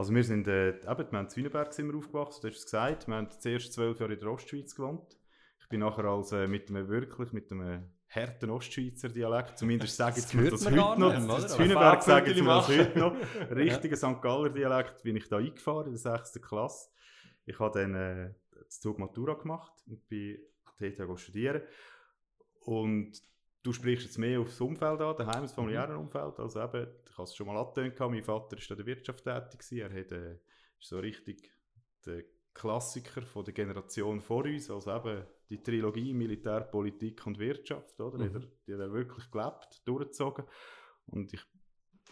Also 0.00 0.14
wir 0.14 0.24
sind, 0.24 0.48
äh, 0.48 0.70
eben, 0.70 0.82
wir 0.86 0.94
haben 0.96 1.14
in 1.26 1.28
Zwienenberg 1.28 1.74
sind 1.74 1.92
wir 1.92 1.98
aufgewachsen, 1.98 2.40
du 2.40 2.48
hast 2.48 2.56
es 2.56 2.64
gesagt. 2.64 3.06
Wir 3.06 3.16
haben 3.16 3.28
zuerst 3.38 3.74
zwölf 3.74 4.00
Jahre 4.00 4.14
in 4.14 4.18
der 4.18 4.30
Ostschweiz 4.30 4.74
gewohnt. 4.74 5.18
Ich 5.60 5.68
bin 5.68 5.80
nachher 5.80 6.06
als, 6.06 6.32
äh, 6.32 6.46
mit 6.46 6.70
einem 6.70 6.88
wirklich, 6.88 7.34
mit 7.34 7.52
einem 7.52 7.82
harten 8.08 8.48
Ostschweizer 8.48 9.10
Dialekt, 9.10 9.58
zumindest 9.58 9.98
sagen 9.98 10.14
Das 10.16 10.30
sie 10.30 10.38
mir 10.38 10.50
das 10.50 10.64
heute 10.64 10.74
noch, 10.74 11.12
nicht 11.12 11.28
das 11.28 12.06
sagen 12.06 12.34
sie 12.34 12.40
mir 12.40 12.48
das 12.48 12.68
heute 12.68 12.98
noch. 12.98 13.14
Richtiger 13.50 13.94
St. 13.94 14.22
Galler 14.22 14.48
Dialekt 14.48 15.02
bin 15.02 15.16
ich 15.16 15.28
da 15.28 15.36
eingefahren 15.36 15.88
in 15.88 15.92
der 15.92 15.98
6. 15.98 16.40
Klasse. 16.40 16.88
Ich 17.44 17.58
habe 17.58 17.78
dann 17.78 17.94
äh, 17.94 18.34
das 18.64 18.80
Zug 18.80 18.98
Matura 18.98 19.34
gemacht 19.34 19.84
und 19.86 20.08
bin 20.08 20.38
TH 20.78 21.18
studieren. 21.18 21.60
Und 22.60 23.20
du 23.62 23.74
sprichst 23.74 24.06
jetzt 24.06 24.16
mehr 24.18 24.40
aufs 24.40 24.58
Umfeld 24.62 25.02
an, 25.02 25.16
daheim, 25.18 25.42
das 25.42 25.52
familiäre 25.52 25.98
Umfeld. 25.98 26.40
Also 26.40 26.62
eben, 26.62 26.88
ich 27.06 27.09
habe 27.20 27.28
es 27.30 27.36
schon 27.36 27.46
mal 27.46 27.56
angetönt, 27.56 27.98
mein 27.98 28.22
Vater 28.22 28.56
war 28.56 28.70
in 28.70 28.76
der 28.76 28.86
Wirtschaft 28.86 29.24
tätig, 29.24 29.80
er 29.80 29.92
hat, 29.92 30.12
äh, 30.12 30.34
ist 30.78 30.88
so 30.88 30.98
richtig 30.98 31.52
der 32.06 32.24
Klassiker 32.54 33.22
von 33.22 33.44
der 33.44 33.54
Generation 33.54 34.20
vor 34.20 34.44
uns, 34.44 34.70
also 34.70 34.94
eben 34.94 35.24
die 35.48 35.62
Trilogie 35.62 36.12
Militär, 36.12 36.62
Politik 36.62 37.26
und 37.26 37.38
Wirtschaft, 37.38 38.00
oder? 38.00 38.18
Mhm. 38.18 38.34
Hat 38.34 38.34
er, 38.34 38.48
die 38.66 38.74
hat 38.74 38.80
er 38.80 38.92
wirklich 38.92 39.30
gelebt, 39.30 39.82
durchgezogen. 39.84 40.44
Und 41.06 41.32
ich, 41.32 41.40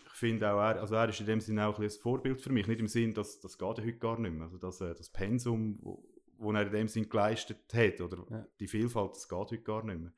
ich 0.06 0.12
finde 0.12 0.52
auch, 0.52 0.60
er, 0.60 0.80
also 0.80 0.94
er 0.94 1.08
ist 1.08 1.20
in 1.20 1.26
dem 1.26 1.40
Sinne 1.40 1.66
auch 1.66 1.78
ein, 1.78 1.84
ein 1.84 1.90
Vorbild 1.90 2.40
für 2.40 2.52
mich. 2.52 2.66
Nicht 2.66 2.80
im 2.80 2.88
Sinn, 2.88 3.14
dass 3.14 3.40
das 3.40 3.58
geht 3.58 3.78
ja 3.78 3.84
heute 3.84 3.98
gar 3.98 4.18
nicht 4.18 4.32
mehr. 4.32 4.44
Also 4.44 4.58
das, 4.58 4.80
äh, 4.80 4.94
das 4.94 5.10
Pensum, 5.10 5.78
wo, 5.82 6.04
wo 6.38 6.52
er 6.52 6.66
in 6.66 6.72
dem 6.72 6.88
Sinn 6.88 7.08
geleistet 7.08 7.72
hat, 7.74 8.00
oder 8.00 8.24
Ja. 8.30 8.46
die 8.60 8.68
Vielfalt, 8.68 9.12
das 9.12 9.28
geht 9.28 9.38
heute 9.38 9.62
gar 9.62 9.84
nicht 9.84 10.00
mehr. 10.00 10.12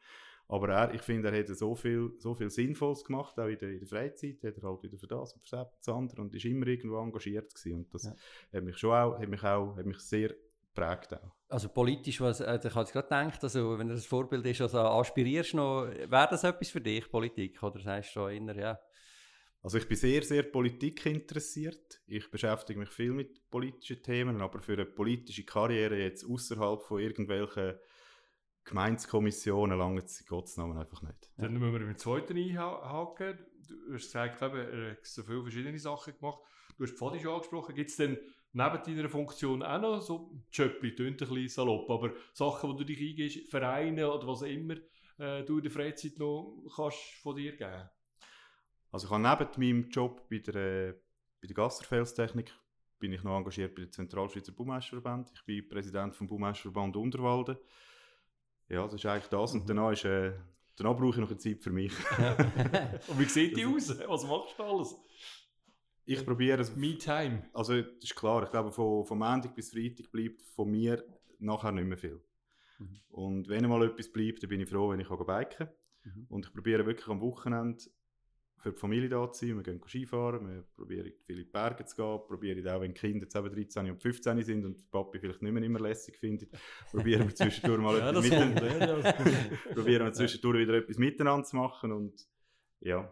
Aber 0.50 0.68
er, 0.68 0.92
ich 0.94 1.02
finde, 1.02 1.30
er 1.30 1.38
hat 1.38 1.48
so 1.48 1.74
viel, 1.76 2.12
so 2.18 2.34
viel 2.34 2.50
Sinnvolles 2.50 3.04
gemacht, 3.04 3.38
auch 3.38 3.46
in 3.46 3.58
der, 3.58 3.70
in 3.70 3.78
der 3.78 3.86
Freizeit, 3.88 4.42
hat 4.42 4.56
er 4.56 4.62
halt 4.68 4.82
wieder 4.82 4.98
für 4.98 5.06
das 5.06 5.32
und 5.32 5.46
für 5.46 5.70
das 5.78 5.88
andere 5.88 6.20
und 6.20 6.34
ist 6.34 6.44
immer 6.44 6.66
irgendwo 6.66 6.96
engagiert 6.98 7.54
gewesen. 7.54 7.76
Und 7.78 7.94
das 7.94 8.04
Ja. 8.04 8.14
hat 8.58 8.64
mich 8.64 8.76
schon 8.76 8.90
auch, 8.90 9.18
hat 9.18 9.28
mich 9.28 9.42
auch, 9.44 9.76
hat 9.76 9.86
mich 9.86 10.00
sehr 10.00 10.34
geprägt 10.74 11.14
auch. 11.14 11.32
Also 11.48 11.68
politisch, 11.68 12.20
was, 12.20 12.40
äh, 12.40 12.58
ich 12.62 12.74
habe 12.74 12.80
jetzt 12.80 12.92
gerade 12.92 13.08
gedacht, 13.08 13.44
also, 13.44 13.78
wenn 13.78 13.88
das 13.88 14.04
Vorbild 14.06 14.44
ist, 14.46 14.60
also 14.60 14.78
aspirierst 14.78 15.52
du 15.52 15.56
noch, 15.58 15.82
wäre 15.86 16.28
das 16.30 16.42
etwas 16.44 16.70
für 16.70 16.80
dich, 16.80 17.08
Politik? 17.10 17.62
Oder 17.62 17.80
sagst 17.80 18.10
du 18.10 18.12
schon 18.14 18.48
eher, 18.48 18.56
ja, 18.56 18.78
Also 19.62 19.78
ich 19.78 19.86
bin 19.86 19.96
sehr, 19.96 20.22
sehr 20.22 20.42
Politik 20.44 21.04
interessiert. 21.06 22.00
Ich 22.06 22.30
beschäftige 22.30 22.78
mich 22.78 22.88
viel 22.90 23.12
mit 23.12 23.50
politischen 23.50 24.02
Themen, 24.02 24.40
aber 24.40 24.60
für 24.60 24.72
eine 24.72 24.86
politische 24.86 25.44
Karriere 25.44 25.98
jetzt 25.98 26.24
außerhalb 26.24 26.82
von 26.82 27.00
irgendwelchen 27.00 27.74
Gemeindekommissionen 28.70 29.76
lange 29.76 30.00
es 30.00 30.24
Gottes 30.26 30.56
Namen 30.56 30.78
einfach 30.78 31.02
nicht. 31.02 31.30
Dann 31.36 31.52
müssen 31.54 31.72
wir 31.72 31.80
mit 31.80 31.88
dem 31.88 31.98
zweiten 31.98 32.36
einhaken. 32.36 33.36
Du 33.68 33.94
hast 33.94 34.04
gesagt, 34.04 34.40
eben, 34.40 34.56
er 34.56 34.90
hat 34.92 35.04
so 35.04 35.24
viele 35.24 35.42
verschiedene 35.42 35.78
Sachen 35.78 36.16
gemacht. 36.16 36.38
Du 36.78 36.84
hast 36.84 36.96
Pfadi 36.96 37.18
schon 37.18 37.34
angesprochen. 37.34 37.74
Gibt 37.74 37.90
es 37.90 37.96
denn 37.96 38.16
neben 38.52 38.82
deiner 38.84 39.08
Funktion 39.08 39.64
auch 39.64 39.80
noch 39.80 40.00
so 40.00 40.40
Jöppli, 40.52 40.94
tönt 40.94 41.20
ein 41.20 41.28
bisschen 41.28 41.48
salopp, 41.48 41.90
aber 41.90 42.12
Sachen, 42.32 42.70
wo 42.70 42.74
du 42.74 42.84
dich 42.84 43.00
eingehst, 43.00 43.50
Vereine 43.50 44.08
oder 44.08 44.26
was 44.28 44.42
auch 44.42 44.46
immer, 44.46 44.76
äh, 45.18 45.44
du 45.44 45.56
in 45.56 45.62
der 45.64 45.72
Freizeit 45.72 46.18
noch 46.18 46.62
kannst 46.74 46.98
von 47.22 47.34
dir 47.34 47.56
geben? 47.56 47.90
Also 48.92 49.06
ich 49.06 49.12
habe 49.12 49.22
neben 49.22 49.80
meinem 49.80 49.90
Job 49.90 50.28
bei 50.30 50.38
der, 50.38 50.54
äh, 50.54 50.92
bei 51.40 51.48
der 51.48 51.54
Gasserfelstechnik 51.54 52.52
bin 53.00 53.12
ich 53.12 53.24
noch 53.24 53.36
engagiert 53.36 53.74
bei 53.74 53.82
der 53.82 53.90
Zentralschweizer 53.90 54.52
Baumeisterverband. 54.52 55.32
Ich 55.34 55.44
bin 55.44 55.68
Präsident 55.68 56.14
vom 56.14 56.28
Baumeisterverband 56.28 56.96
Unterwalden. 56.96 57.56
Ja, 58.70 58.84
das 58.84 58.94
ist 58.94 59.06
eigentlich 59.06 59.28
das. 59.28 59.52
Und 59.52 59.68
danach, 59.68 59.92
ist, 59.92 60.04
äh, 60.04 60.32
danach 60.76 60.96
brauche 60.96 61.10
ich 61.10 61.16
noch 61.16 61.28
eine 61.28 61.38
Zeit 61.38 61.62
für 61.62 61.70
mich. 61.70 61.92
Und 63.08 63.18
wie 63.18 63.24
sieht 63.24 63.56
die 63.56 63.66
aus? 63.66 63.90
Was 64.06 64.24
machst 64.24 64.58
du 64.58 64.62
alles? 64.62 64.96
Ich 66.04 66.24
probiere 66.24 66.60
es 66.60 66.74
Me 66.74 66.96
Time. 66.96 67.48
Also, 67.52 67.82
das 67.82 68.04
ist 68.04 68.16
klar, 68.16 68.44
ich 68.44 68.50
glaube, 68.50 68.70
von, 68.70 69.04
von 69.04 69.18
Montag 69.18 69.54
bis 69.54 69.70
Freitag 69.70 70.10
bleibt 70.10 70.42
von 70.42 70.70
mir 70.70 71.04
nachher 71.38 71.72
nicht 71.72 71.86
mehr 71.86 71.98
viel. 71.98 72.22
Mhm. 72.78 73.00
Und 73.10 73.48
wenn 73.48 73.68
mal 73.68 73.84
etwas 73.84 74.10
bleibt, 74.10 74.42
dann 74.42 74.48
bin 74.48 74.60
ich 74.60 74.68
froh, 74.68 74.90
wenn 74.90 75.00
ich 75.00 75.08
biken 75.08 75.26
kann. 75.26 75.68
Mhm. 76.04 76.26
Und 76.28 76.46
ich 76.46 76.52
probiere 76.52 76.86
wirklich 76.86 77.08
am 77.08 77.20
Wochenende 77.20 77.82
für 78.60 78.72
die 78.72 78.78
Familie 78.78 79.08
da 79.08 79.30
zu 79.30 79.46
sein. 79.46 79.56
Wir 79.56 79.62
gehen 79.62 79.80
Skifahren, 79.86 80.46
wir 80.46 80.62
probieren 80.76 81.12
viele 81.26 81.44
Berge 81.44 81.84
zu 81.84 81.96
gehen, 81.96 82.20
probieren 82.26 82.68
auch, 82.68 82.80
wenn 82.80 82.94
die 82.94 83.00
Kinder 83.00 83.24
jetzt 83.24 83.34
eben 83.34 83.52
13 83.52 83.90
und 83.90 84.02
15 84.02 84.42
sind 84.42 84.64
und 84.64 84.80
die 84.80 84.84
Papi 84.90 85.18
vielleicht 85.18 85.42
nicht 85.42 85.52
mehr 85.52 85.62
immer 85.62 85.80
lässig 85.80 86.16
findet, 86.16 86.50
probieren 86.90 87.28
wir 87.28 87.34
zwischendurch 87.34 87.80
mal 87.80 87.98
Ja, 87.98 88.10
etwas 88.10 88.24
miteinander 88.24 89.12
probieren 89.74 90.04
wir 90.04 90.12
zwischendurch 90.12 90.58
wieder 90.60 90.74
etwas 90.74 90.98
miteinander 90.98 91.44
zu 91.44 91.56
machen 91.56 91.92
und 91.92 92.26
ja, 92.80 93.10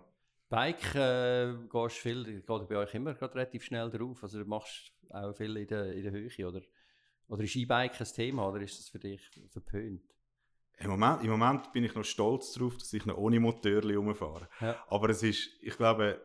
Bike 0.51 0.95
äh, 0.95 1.55
gehst 1.71 1.99
viel, 1.99 2.25
geht 2.25 2.47
bei 2.47 2.77
euch 2.77 2.95
immer 2.95 3.13
gerade 3.15 3.35
relativ 3.35 3.65
schnell 3.65 3.91
drauf. 3.91 4.23
Also 4.23 4.39
du 4.39 4.47
machst 4.47 4.93
auch 5.11 5.35
viel 5.35 5.57
in 5.59 5.67
der, 5.67 5.93
in 5.93 6.03
der 6.05 6.13
Höhe 6.13 6.49
oder, 6.49 6.63
oder 7.29 7.43
ist 7.43 7.55
E-Bike 7.55 8.01
ein 8.01 8.07
Thema 8.07 8.49
oder 8.49 8.63
ist 8.63 8.79
das 8.79 8.89
für 8.89 8.99
dich 8.99 9.31
verpönt? 9.51 10.03
Im 10.81 10.91
Moment, 10.91 11.25
Im 11.25 11.31
Moment 11.31 11.73
bin 11.73 11.85
ich 11.85 11.95
noch 11.95 12.05
stolz 12.05 12.53
darauf, 12.53 12.77
dass 12.77 12.93
ich 12.93 13.05
noch 13.05 13.17
ohne 13.17 13.41
Motorli 13.41 13.95
rumfahre. 13.97 14.49
Ja. 14.61 14.77
Aber 14.89 15.09
es 15.11 15.23
ist, 15.23 15.51
ich 15.61 15.77
glaube, 15.77 16.21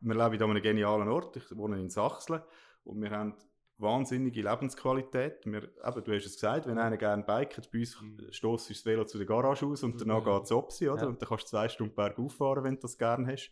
wir 0.00 0.14
leben 0.14 0.42
an 0.42 0.50
einem 0.50 0.62
genialen 0.62 1.08
Ort. 1.08 1.36
Ich 1.36 1.56
wohne 1.56 1.78
in 1.78 1.88
Sachsen 1.90 2.40
und 2.84 3.00
wir 3.00 3.10
haben 3.10 3.34
wahnsinnige 3.78 4.42
Lebensqualität. 4.42 5.46
Wir, 5.46 5.62
eben, 5.62 6.04
du 6.04 6.12
hast 6.14 6.26
es 6.26 6.34
gesagt, 6.34 6.66
wenn 6.66 6.78
einer 6.78 6.96
gerne 6.96 7.22
biket, 7.22 7.70
bei 7.70 7.78
uns 7.78 8.00
Mhm. 8.00 8.18
stößt 8.30 8.70
das 8.70 8.84
Velo 8.84 9.04
zu 9.04 9.16
der 9.18 9.26
Garage 9.26 9.64
aus 9.66 9.82
und 9.82 10.00
danach 10.00 10.20
Mhm. 10.20 10.24
geht 10.34 10.42
es 10.44 10.52
Opsi, 10.52 10.88
oder? 10.88 11.02
Ja. 11.02 11.08
Und 11.08 11.22
dann 11.22 11.28
kannst 11.28 11.44
du 11.44 11.48
zwei 11.50 11.68
Stunden 11.68 11.94
bergauf 11.94 12.34
fahren, 12.34 12.64
wenn 12.64 12.74
du 12.74 12.80
das 12.82 12.98
gerne 12.98 13.26
hast. 13.32 13.50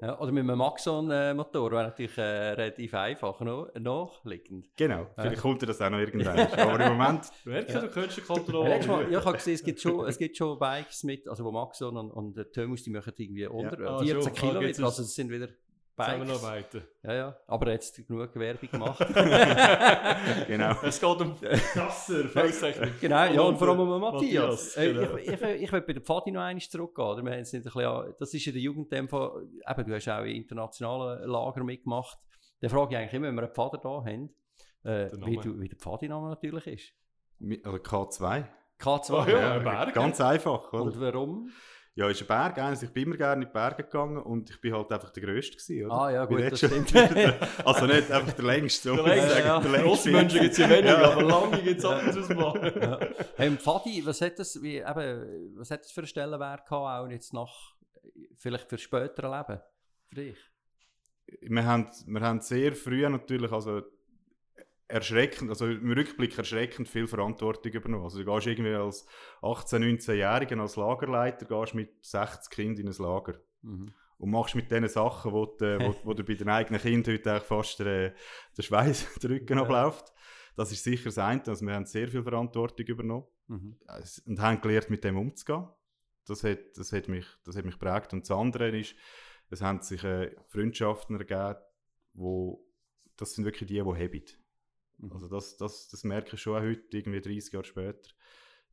Ja, 0.00 0.18
oder 0.20 0.30
mit 0.30 0.42
einem 0.42 0.58
Maxon-Motor 0.58 1.70
wäre 1.70 1.84
natürlich 1.84 2.18
äh, 2.18 2.20
relativ 2.22 2.92
einfach, 2.92 3.40
no, 3.40 3.66
nachliegend. 3.78 4.68
Genau, 4.76 5.06
vielleicht 5.16 5.40
kommt 5.40 5.62
dir 5.62 5.66
das 5.66 5.80
auch 5.80 5.88
noch 5.88 5.98
irgendwann. 5.98 6.38
Aber 6.52 6.78
im 6.80 6.96
Moment, 6.98 7.24
Du 7.44 7.50
merkst, 7.50 7.74
Ja. 7.74 7.80
du 7.80 7.88
könntest 7.88 8.18
den 8.18 8.24
Ja, 8.28 8.34
Kontrolle 8.34 8.86
Mal, 8.86 9.10
ja, 9.12 9.18
ich 9.18 9.24
habe 9.24 9.36
gesehen, 9.38 9.54
es 9.54 9.62
gibt 9.64 9.80
schon, 9.80 10.06
es 10.06 10.18
gibt 10.18 10.36
schon 10.36 10.58
Bikes 10.58 11.02
mit, 11.04 11.26
also 11.28 11.44
wo 11.44 11.50
Maxon 11.50 11.96
und, 11.96 12.10
und 12.10 12.36
der 12.36 12.50
Thomas, 12.52 12.82
die 12.82 12.90
machen 12.90 13.12
irgendwie 13.16 13.46
unter 13.46 13.78
Ah, 13.88 13.98
14 14.04 14.22
schon. 14.22 14.32
Ah, 14.32 14.34
Kilometer, 14.52 14.84
also 14.84 15.02
das 15.02 15.14
sind 15.14 15.30
wieder 15.30 15.48
Bikes. 15.96 16.12
Zusammenarbeiten. 16.28 16.82
Ja, 17.02 17.14
ja, 17.14 17.36
aber 17.46 17.70
jetzt 17.72 18.06
genug 18.06 18.34
Werbung 18.36 18.70
gemacht. 18.70 18.98
genau. 20.46 20.74
Es 20.82 21.00
geht 21.00 21.20
um 21.20 21.34
Gasser, 21.74 22.24
Felstechnik. 22.28 23.00
Genau, 23.00 23.24
ja, 23.24 23.40
und 23.40 23.56
vor 23.58 23.68
allem 23.68 23.80
um 23.80 24.00
Matthias, 24.00 24.76
Matthias. 24.76 24.76
Äh, 24.76 24.92
genau. 24.92 25.16
ich, 25.16 25.28
ich, 25.28 25.62
ich 25.62 25.72
will 25.72 25.80
bei 25.82 25.92
der 25.94 26.02
Pfadi 26.02 26.30
noch 26.30 26.42
einmal 26.42 26.60
zurückgehen. 26.62 27.06
Oder? 27.08 27.22
Wir 27.24 27.32
haben 27.32 27.40
es 27.40 27.52
nicht 27.52 27.60
ein 27.66 27.72
bisschen, 27.72 27.84
an- 27.86 28.14
das 28.18 28.34
ist 28.34 28.46
in 28.46 28.52
der 28.52 28.62
Jugend 28.62 28.92
dem 28.92 29.08
Fall, 29.08 29.46
eben, 29.68 29.86
du 29.86 29.94
hast 29.94 30.08
auch 30.08 30.22
in 30.24 30.36
internationalen 30.36 31.28
Lager 31.28 31.64
mitgemacht. 31.64 32.18
Dann 32.60 32.70
frage 32.70 32.94
ich 32.94 32.98
eigentlich 32.98 33.14
immer, 33.14 33.28
wenn 33.28 33.34
wir 33.36 33.42
einen 33.42 33.52
Pfader 33.54 33.78
da 33.78 33.88
haben, 33.88 34.30
äh, 34.84 35.10
wie, 35.12 35.36
Name. 35.36 35.40
du, 35.42 35.60
wie 35.60 35.68
der 35.68 35.78
Pfadi-Name 35.78 36.28
natürlich 36.28 36.66
ist. 36.66 36.92
Mi- 37.40 37.64
Also 37.64 37.78
K2. 37.78 38.44
K2. 38.80 39.14
Ah, 39.14 39.28
ja, 39.28 39.58
Berg, 39.58 39.94
Ganz 39.94 40.20
einfach, 40.20 40.72
oder? 40.72 40.82
Und 40.82 41.00
warum? 41.00 41.50
Ja, 41.98 42.10
ist 42.10 42.20
ein 42.20 42.26
Berg. 42.26 42.58
eins. 42.58 42.82
Ich 42.82 42.90
bin 42.92 43.04
immer 43.04 43.16
gerne 43.16 43.42
in 43.42 43.48
die 43.48 43.52
Berge 43.54 43.82
gegangen 43.82 44.18
und 44.18 44.50
ich 44.50 44.60
bin 44.60 44.74
halt 44.74 44.92
einfach 44.92 45.08
der 45.10 45.22
Größte 45.22 45.56
gewesen, 45.56 45.86
oder? 45.86 45.94
Ah 45.94 46.10
ja, 46.10 46.24
gut, 46.26 46.40
das 46.42 46.58
stimmt. 46.58 46.94
also 47.64 47.86
nicht 47.86 48.10
einfach 48.12 48.32
der 48.34 48.44
längste. 48.44 48.90
so 48.90 48.96
Der 49.02 49.04
längste, 49.16 49.40
ja. 49.40 49.60
der 49.60 49.70
längste. 49.70 50.10
Menschen 50.10 50.40
gibt 50.40 50.52
es 50.52 50.58
ja 50.58 50.68
weniger, 50.68 51.00
Ja. 51.00 51.10
aber 51.12 51.22
lange 51.22 51.62
gibt 51.62 51.78
es 51.78 51.84
ab 51.86 52.02
und 52.06 52.12
zu 52.24 52.34
mal. 52.34 52.72
ja. 52.82 53.24
hey, 53.36 53.48
und 53.48 53.62
Pfadi, 53.62 54.04
was 54.04 54.20
hat 54.20 54.38
das, 54.38 54.62
wie, 54.62 54.76
eben, 54.76 55.54
was 55.56 55.70
hat 55.70 55.80
das 55.84 55.90
für 55.90 56.00
einen 56.02 56.06
Stellenwert 56.08 56.66
gehabt, 56.68 56.70
auch 57.06 57.08
jetzt 57.10 57.32
nach 57.32 57.74
vielleicht 58.36 58.68
für 58.68 58.76
spätere 58.76 59.34
Leben? 59.34 59.60
Für 60.10 60.14
dich? 60.16 60.36
Wir 61.40 61.64
haben, 61.64 61.88
wir 62.06 62.20
haben 62.20 62.40
sehr 62.42 62.74
früh 62.74 63.08
natürlich, 63.08 63.50
also 63.50 63.80
erschreckend, 64.88 65.50
also 65.50 65.66
im 65.66 65.90
Rückblick 65.90 66.36
erschreckend 66.38 66.88
viel 66.88 67.06
Verantwortung 67.06 67.72
übernommen. 67.72 68.04
Also 68.04 68.22
du 68.22 68.24
gehst 68.24 68.46
irgendwie 68.46 68.74
als 68.74 69.06
18-, 69.42 69.80
19-Jähriger 69.80 70.60
als 70.60 70.76
Lagerleiter 70.76 71.46
gehst 71.46 71.74
mit 71.74 72.04
60 72.04 72.50
Kindern 72.50 72.86
in 72.86 72.92
ein 72.92 73.02
Lager. 73.02 73.40
Mhm. 73.62 73.92
Und 74.18 74.30
machst 74.30 74.54
mit 74.54 74.70
diesen 74.70 74.88
Sachen, 74.88 75.32
wo, 75.32 75.44
du, 75.44 75.78
wo, 75.80 75.94
wo 76.04 76.14
dir 76.14 76.24
bei 76.24 76.34
den 76.34 76.48
eigenen 76.48 76.80
Kindern 76.80 77.14
heute 77.14 77.40
fast 77.40 77.80
der, 77.80 78.14
der 78.56 78.62
Schweiß 78.62 79.14
den 79.22 79.32
Rücken 79.32 79.58
abläuft. 79.58 80.12
Das 80.56 80.72
ist 80.72 80.84
sicher 80.84 81.06
das 81.06 81.18
eine. 81.18 81.42
Also 81.46 81.66
wir 81.66 81.74
haben 81.74 81.84
sehr 81.84 82.08
viel 82.08 82.22
Verantwortung 82.22 82.86
übernommen 82.86 83.24
Mhm. 83.48 83.76
und 84.26 84.40
haben 84.40 84.60
gelernt, 84.60 84.90
mit 84.90 85.04
dem 85.04 85.16
umzugehen. 85.16 85.68
Das 86.26 86.42
hat, 86.42 86.76
das 86.76 86.92
hat, 86.92 87.06
mich, 87.08 87.26
das 87.44 87.56
hat 87.56 87.64
mich 87.64 87.78
geprägt. 87.78 88.12
Und 88.12 88.22
das 88.22 88.36
andere 88.36 88.76
ist, 88.76 88.96
es 89.50 89.62
haben 89.62 89.80
sich 89.82 90.02
äh, 90.02 90.34
Freundschaften 90.48 91.16
ergeben, 91.16 91.60
wo, 92.14 92.66
das 93.16 93.34
sind 93.34 93.44
wirklich 93.44 93.68
die, 93.68 93.74
die 93.74 93.80
haben. 93.80 94.22
Mhm. 94.98 95.12
Also 95.12 95.28
das, 95.28 95.56
das, 95.56 95.88
das 95.88 96.04
merke 96.04 96.34
ich 96.34 96.40
schon 96.40 96.56
auch 96.56 96.62
heute, 96.62 96.96
irgendwie 96.96 97.20
30 97.20 97.52
Jahre 97.52 97.64
später. 97.64 98.10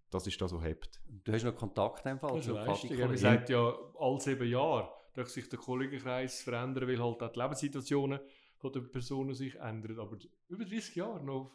Das 0.10 0.28
ist 0.28 0.40
das, 0.40 0.54
was 0.54 0.64
hebt. 0.64 1.02
Du 1.24 1.32
hast 1.32 1.44
noch 1.44 1.56
Kontakt 1.56 2.06
dem 2.06 2.20
Fall 2.20 2.38
ist 2.38 2.46
zu? 2.46 2.54
Man 2.54 3.18
sagt 3.18 3.50
ja, 3.50 3.76
alle 4.00 4.20
sieben 4.20 4.48
Jahre 4.48 4.90
darf 5.16 5.30
sich 5.30 5.50
der 5.50 5.60
Kollegenkreis 5.60 6.42
verändern, 6.44 6.88
weil 6.88 7.00
halt 7.00 7.22
auch 7.22 7.32
die 7.32 7.40
Lebenssituationen 7.40 8.20
von 8.58 8.72
den 8.72 8.92
Personen 8.92 9.34
sich 9.34 9.56
ändern. 9.56 10.00
Aber 10.00 10.18
über 10.48 10.66
30 10.66 10.96
Jahre 10.96 11.24
noch 11.24 11.52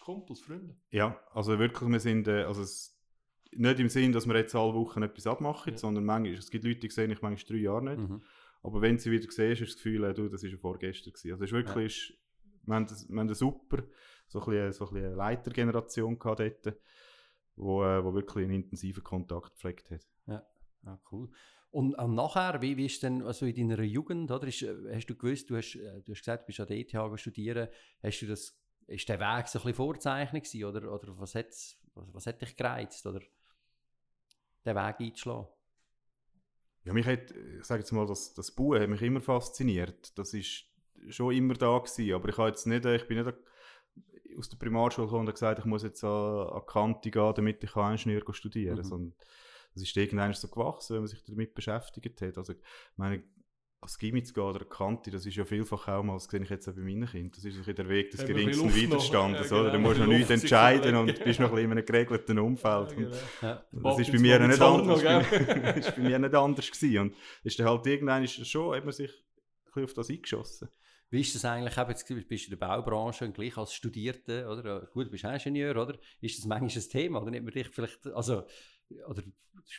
Kumpels, 0.00 0.40
Freunde. 0.40 0.76
Ja, 0.90 1.20
also 1.32 1.58
wirklich, 1.58 1.88
wir 1.88 2.00
sind, 2.00 2.26
äh, 2.28 2.42
also 2.44 2.62
es, 2.62 2.96
nicht 3.52 3.80
im 3.80 3.88
Sinn, 3.88 4.12
dass 4.12 4.26
wir 4.26 4.36
jetzt 4.36 4.54
alle 4.54 4.74
Wochen 4.74 5.02
etwas 5.02 5.26
abmachen, 5.26 5.72
Ja. 5.72 5.78
sondern 5.78 6.04
manchmal, 6.04 6.34
es 6.38 6.50
gibt 6.50 6.64
Leute, 6.64 6.80
die 6.80 6.90
sehen 6.90 7.10
ich 7.10 7.22
manchmal 7.22 7.48
drei 7.48 7.62
Jahre 7.62 7.82
nicht. 7.84 7.98
Mhm. 7.98 8.22
Aber 8.62 8.80
wenn 8.82 8.98
sie 8.98 9.10
wieder 9.10 9.24
siehst, 9.30 9.38
hast 9.38 9.58
du 9.60 9.64
das 9.64 9.76
Gefühl, 9.76 10.04
äh, 10.04 10.14
du, 10.14 10.28
das 10.28 10.42
war 10.42 10.50
ja 10.50 10.56
vorgestern. 10.56 11.12
Gewesen. 11.12 11.32
Also 11.32 11.44
es 11.44 11.50
ist 11.50 11.54
wirklich, 11.54 12.10
ist, 12.10 12.19
wir, 12.70 12.76
haben, 12.76 12.86
das- 12.86 13.08
wir 13.08 13.18
haben 13.18 13.26
eine 13.26 13.34
super, 13.34 13.82
so 14.28 14.40
ein 14.40 14.46
bisschen, 14.46 14.72
so 14.72 14.86
ein 14.88 14.94
bisschen 14.94 15.06
eine 15.08 15.16
Leitergeneration 15.16 16.18
gehabt 16.18 16.40
dort, 16.40 16.76
wo, 17.56 17.84
äh, 17.84 18.02
wo 18.04 18.14
wirklich 18.14 18.44
einen 18.44 18.54
intensiven 18.54 19.02
Kontakt 19.04 19.52
gepflegt 19.52 19.90
hat. 19.90 20.06
Ah, 20.84 20.98
cool. 21.12 21.30
Und 21.72 21.98
auch 21.98 22.08
nachher, 22.08 22.62
wie, 22.62 22.76
wie 22.76 22.86
ist 22.86 23.02
denn 23.02 23.22
also 23.22 23.46
in 23.46 23.54
deiner 23.68 23.82
Jugend, 23.82 24.30
oder? 24.30 24.46
Ist, 24.48 24.62
äh, 24.62 24.74
hast 24.94 25.06
du 25.06 25.14
gewusst, 25.14 25.50
du 25.50 25.56
hast, 25.56 25.76
äh, 25.76 26.02
du 26.02 26.12
hast 26.12 26.20
gesagt, 26.20 26.44
du 26.44 26.46
bist 26.46 26.60
an 26.60 26.66
der 26.66 26.78
ETH 26.78 27.18
studieren, 27.20 27.68
hast 28.02 28.20
du 28.22 28.26
das, 28.26 28.58
ist 28.86 29.08
der 29.08 29.20
Weg 29.20 29.46
so 29.46 29.58
ein 29.58 29.62
bisschen 29.62 29.74
Vorzeichen 29.74 30.40
gewesen, 30.42 30.64
oder, 30.64 30.92
oder 30.92 31.18
was, 31.18 31.34
hat's, 31.34 31.78
was, 31.94 32.12
was 32.14 32.26
hat 32.26 32.40
dich 32.40 32.56
gereizt, 32.56 33.06
oder 33.06 33.20
den 34.64 34.74
Weg 34.76 35.00
einzuschlagen? 35.00 35.46
Ja, 36.84 36.92
mich 36.94 37.06
hat, 37.06 37.30
ich 37.30 37.64
sage 37.64 37.80
jetzt 37.82 37.92
mal, 37.92 38.06
das, 38.06 38.32
das 38.32 38.50
Bauen 38.52 38.80
hat 38.80 38.88
mich 38.88 39.02
immer 39.02 39.20
fasziniert. 39.20 40.16
Das 40.18 40.32
ist 40.32 40.64
schon 41.08 41.34
immer 41.34 41.54
da 41.54 41.78
gewesen, 41.78 42.14
aber 42.14 42.28
ich, 42.28 42.38
habe 42.38 42.48
jetzt 42.48 42.66
nicht, 42.66 42.84
ich 42.84 43.06
bin 43.06 43.22
nicht 43.22 43.36
aus 44.38 44.48
der 44.48 44.56
Primarschule 44.58 45.06
gekommen 45.06 45.22
und 45.22 45.26
habe 45.26 45.34
gesagt, 45.34 45.58
ich 45.58 45.64
muss 45.64 45.82
jetzt 45.82 46.04
an, 46.04 46.48
an 46.48 46.66
Kante 46.66 47.10
gehen, 47.10 47.34
damit 47.34 47.62
ich 47.62 47.76
Ingenieur 47.76 48.22
studieren 48.32 48.82
kann. 48.88 49.00
Mhm. 49.00 49.12
Das 49.74 49.82
ist 49.82 49.96
irgendwann 49.96 50.32
so 50.32 50.48
gewachsen, 50.48 50.94
wenn 50.94 51.02
man 51.02 51.08
sich 51.08 51.22
damit 51.24 51.54
beschäftigt 51.54 52.20
hat. 52.22 52.38
Also, 52.38 52.52
ich 52.52 52.58
meine, 52.96 53.22
als 53.82 53.98
Gimmi 53.98 54.22
zu 54.22 54.34
gehen 54.34 54.42
oder 54.42 54.64
Kante, 54.64 55.10
das 55.10 55.24
ist 55.24 55.36
ja 55.36 55.44
vielfach 55.44 55.88
auch 55.88 56.02
mal, 56.02 56.14
das 56.14 56.24
sehe 56.24 56.42
ich 56.42 56.50
jetzt 56.50 56.68
auch 56.68 56.74
bei 56.74 56.82
meinen 56.82 57.06
Kindern, 57.06 57.32
das 57.34 57.44
ist 57.44 57.66
ein 57.66 57.74
der 57.74 57.88
Weg 57.88 58.10
des 58.10 58.26
geringsten 58.26 58.64
Luft 58.64 58.76
noch. 58.76 58.82
Widerstandes. 58.82 59.50
Ja, 59.50 59.56
oder? 59.56 59.70
Du 59.70 59.76
genau. 59.76 59.88
musst 59.88 60.00
noch 60.00 60.06
nichts 60.06 60.28
sich 60.28 60.42
entscheiden 60.42 60.96
und 60.96 61.24
bist 61.24 61.40
noch 61.40 61.48
ein 61.48 61.54
bisschen 61.54 61.70
in 61.70 61.78
einem 61.78 61.86
geregelten 61.86 62.38
Umfeld. 62.38 62.94
Ja. 63.40 63.64
das 63.72 63.98
ist 64.00 64.12
bei 64.12 64.18
mir 64.18 64.38
nicht 64.46 64.60
anders. 64.60 65.02
Das 65.02 65.76
ist 65.86 65.96
bei- 65.96 66.02
mir 66.02 66.18
nicht 66.18 66.34
anders 66.34 66.70
gewesen. 66.70 66.98
Und 66.98 67.14
ist 67.42 67.58
dann 67.58 67.68
halt 67.68 67.86
irgendwann 67.86 68.22
ist 68.22 68.38
es 68.38 68.48
schon, 68.48 68.74
hat 68.76 68.84
man 68.84 68.92
sich 68.92 69.10
ein 69.10 69.64
bisschen 69.66 69.84
auf 69.84 69.94
das 69.94 70.10
eingeschossen. 70.10 70.68
Wie 71.10 71.20
ist 71.20 71.34
das 71.34 71.44
eigentlich, 71.44 71.76
eben, 71.76 71.90
jetzt 71.90 72.06
bist 72.06 72.46
du 72.46 72.52
in 72.52 72.58
der 72.58 72.66
Baubranche 72.66 73.24
und 73.24 73.34
gleich 73.34 73.56
als 73.56 73.74
Studierter, 73.74 74.48
oder? 74.50 74.86
Gut, 74.92 75.06
du 75.06 75.10
bist 75.10 75.24
Ingenieur, 75.24 75.76
oder? 75.76 75.98
Ist 76.20 76.38
das 76.38 76.46
manchmal 76.46 76.70
ein 76.70 76.88
Thema? 76.88 77.20
Oder 77.20 77.30
nimmt 77.32 77.46
man 77.46 77.54
dich 77.54 77.68
vielleicht, 77.68 78.06
also, 78.06 78.46
oder 79.08 79.22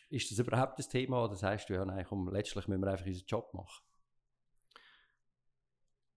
ist 0.10 0.32
das 0.32 0.40
überhaupt 0.40 0.78
ein 0.78 0.90
Thema? 0.90 1.24
Oder 1.24 1.36
sagst 1.36 1.70
du, 1.70 1.74
ja, 1.74 1.86
nein, 1.86 2.06
komm, 2.08 2.30
letztlich 2.32 2.68
müssen 2.68 2.82
wir 2.82 2.92
einfach 2.92 3.06
unseren 3.06 3.26
Job 3.26 3.54
machen? 3.54 3.82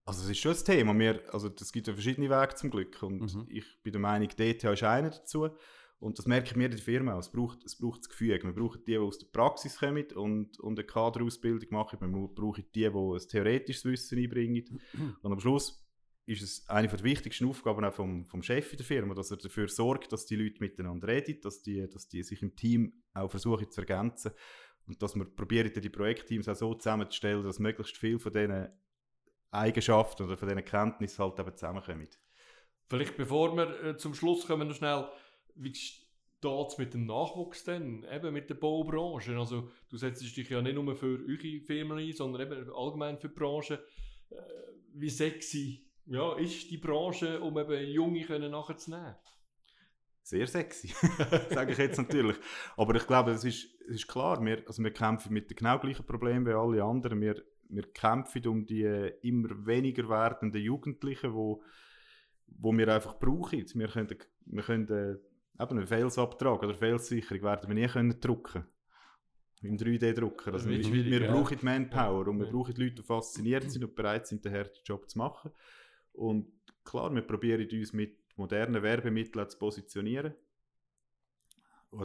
Also 0.07 0.25
es 0.25 0.31
ist 0.31 0.39
schon 0.39 0.53
ein 0.53 0.65
Thema. 0.65 0.99
Wir, 0.99 1.23
also 1.33 1.49
es 1.49 1.73
gibt 1.73 1.87
ja 1.87 1.95
verschiedene 1.95 2.29
Wege 2.29 2.55
zum 2.57 2.71
Glück. 2.71 3.03
Und 3.03 3.21
Mhm. 3.21 3.47
ich 3.49 3.65
bin 3.83 3.93
der 3.93 4.01
Meinung, 4.01 4.29
DTH 4.29 4.73
ist 4.73 4.83
einer 4.83 5.11
dazu. 5.11 5.49
Und 6.05 6.19
das 6.19 6.27
merke 6.27 6.49
ich 6.49 6.57
mir 6.57 6.67
in 6.67 6.73
der 6.73 6.81
Firma 6.81 7.15
auch. 7.15 7.21
Es 7.21 7.33
braucht, 7.33 7.65
es 7.65 7.79
braucht 7.79 8.01
das 8.01 8.11
Gefühl. 8.11 8.39
Wir 8.43 8.53
brauchen 8.53 8.79
die, 8.81 8.93
die 8.93 8.99
aus 8.99 9.19
der 9.19 9.27
Praxis 9.29 9.79
kommen 9.79 10.05
und, 10.15 10.61
und 10.61 10.79
eine 10.79 10.87
Kaderausbildung 10.87 11.67
machen. 11.71 11.99
Wir 11.99 12.29
brauchen 12.29 12.63
die, 12.75 12.81
die 12.81 12.87
ein 12.87 13.19
theoretisches 13.27 13.87
Wissen 13.87 14.19
einbringen. 14.19 14.83
Und 15.23 15.33
am 15.33 15.41
Schluss 15.41 15.83
ist 16.27 16.43
es 16.43 16.69
eine 16.69 16.89
der 16.89 17.03
wichtigsten 17.03 17.49
Aufgaben 17.49 17.87
auch 17.87 17.95
vom, 17.95 18.27
vom 18.27 18.43
Chef 18.43 18.71
in 18.73 18.77
der 18.77 18.85
Firma, 18.85 19.15
dass 19.15 19.31
er 19.31 19.39
dafür 19.39 19.67
sorgt, 19.67 20.13
dass 20.13 20.27
die 20.27 20.37
Leute 20.37 20.61
miteinander 20.61 21.09
reden, 21.09 21.41
dass 21.41 21.63
die, 21.63 21.89
dass 21.89 22.07
die 22.07 22.23
sich 22.23 22.43
im 22.43 22.55
Team 22.55 23.03
auch 23.15 23.31
versuchen 23.31 23.71
zu 23.71 23.81
ergänzen 23.81 24.33
und 24.87 25.03
dass 25.03 25.15
wir 25.15 25.25
probieren, 25.25 25.73
die 25.73 25.89
Projektteams 25.89 26.51
auch 26.51 26.55
so 26.55 26.75
zusammenzustellen, 26.75 27.45
dass 27.45 27.59
möglichst 27.59 27.97
viel 27.97 28.19
von 28.19 28.31
diesen 28.31 28.69
Eigenschaften 29.51 30.25
oder 30.25 30.37
von 30.37 30.49
diesen 30.49 30.67
Kenntnissen 30.67 31.25
halt 31.25 31.39
eben 31.39 31.57
zusammenkommen. 31.57 32.09
Vielleicht 32.89 33.17
bevor 33.17 33.57
wir 33.57 33.85
äh, 33.85 33.97
zum 33.97 34.13
Schluss 34.15 34.47
kommen, 34.47 34.69
noch 34.69 34.77
schnell, 34.77 35.09
wie 35.55 35.75
steht 35.75 36.69
es 36.69 36.79
mit 36.79 36.95
dem 36.95 37.07
Nachwuchs 37.07 37.65
denn? 37.65 38.07
Eben 38.11 38.33
mit 38.33 38.51
der 38.51 38.55
Baubranche. 38.55 39.37
Also, 39.39 39.71
du 39.89 39.97
setzt 39.97 40.23
dich 40.23 40.49
ja 40.49 40.61
nicht 40.63 40.75
nur 40.75 40.95
für 40.97 41.25
eure 41.27 41.61
Firmen 41.61 41.99
ein, 41.99 42.13
sondern 42.13 42.43
eben 42.43 42.71
allgemein 42.75 43.19
für 43.19 43.29
die 43.29 43.35
Branche. 43.35 43.85
Äh, 44.31 44.37
wie 44.95 45.11
sexy 45.11 45.85
ja, 46.07 46.37
ist 46.37 46.71
die 46.71 46.77
Branche, 46.77 47.41
um 47.41 47.59
eben 47.59 47.91
Junge 47.91 48.25
können 48.25 48.51
nachzunehmen? 48.51 49.15
Sehr 50.23 50.47
sexy, 50.47 50.89
sage 51.51 51.73
ich 51.73 51.79
jetzt 51.79 51.99
natürlich. 51.99 52.37
Aber 52.77 52.95
ich 52.95 53.07
glaube, 53.07 53.33
es 53.33 53.45
ist, 53.45 53.65
ist 53.83 54.09
klar, 54.09 54.43
wir, 54.43 54.63
also 54.67 54.83
wir 54.83 54.93
kämpfen 54.93 55.33
mit 55.33 55.51
den 55.51 55.57
genau 55.57 55.79
gleichen 55.79 56.07
Problemen 56.07 56.47
wie 56.47 56.53
alle 56.53 56.83
anderen. 56.83 57.21
Wir, 57.21 57.43
wir 57.69 57.93
kämpfen 57.93 58.47
um 58.47 58.65
die 58.65 58.85
äh, 58.85 59.19
immer 59.21 59.67
weniger 59.67 60.09
werdenden 60.09 60.63
Jugendlichen, 60.63 61.35
wo, 61.35 61.63
wo 62.47 62.73
wir 62.73 62.89
einfach 62.89 63.19
brauchen. 63.19 63.67
Wir 63.75 63.89
können, 63.89 64.17
wir 64.47 64.63
können 64.63 64.89
äh, 64.89 65.19
eben 65.59 65.79
einen 65.79 65.87
Felsabtrag 65.87 66.63
oder 66.63 66.75
Felssicherung 66.75 67.43
werden 67.43 67.69
wir 67.69 67.75
nie 67.75 67.89
können 67.89 68.21
drucken 68.21 68.65
im 69.63 69.77
3D-Drucker. 69.77 70.53
Also 70.53 70.69
wir 70.69 70.79
wir 70.83 71.23
ja. 71.23 71.33
brauchen 71.33 71.59
die 71.59 71.65
Manpower 71.65 72.29
und 72.29 72.39
wir 72.39 72.47
brauchen 72.47 72.75
Leute, 72.77 72.97
die 72.97 73.03
fasziniert 73.03 73.65
sind 73.71 73.85
und 73.85 73.95
bereit 73.95 74.27
sind, 74.27 74.45
den 74.45 74.53
harten 74.53 74.81
Job 74.85 75.09
zu 75.09 75.19
machen. 75.19 75.51
Und 76.13 76.53
klar, 76.85 77.15
wir 77.15 77.23
probieren 77.23 77.67
uns 77.73 77.93
mit 77.93 78.19
modernen 78.37 78.83
Werbemitteln 78.83 79.49
zu 79.49 79.59
positionieren. 79.59 80.35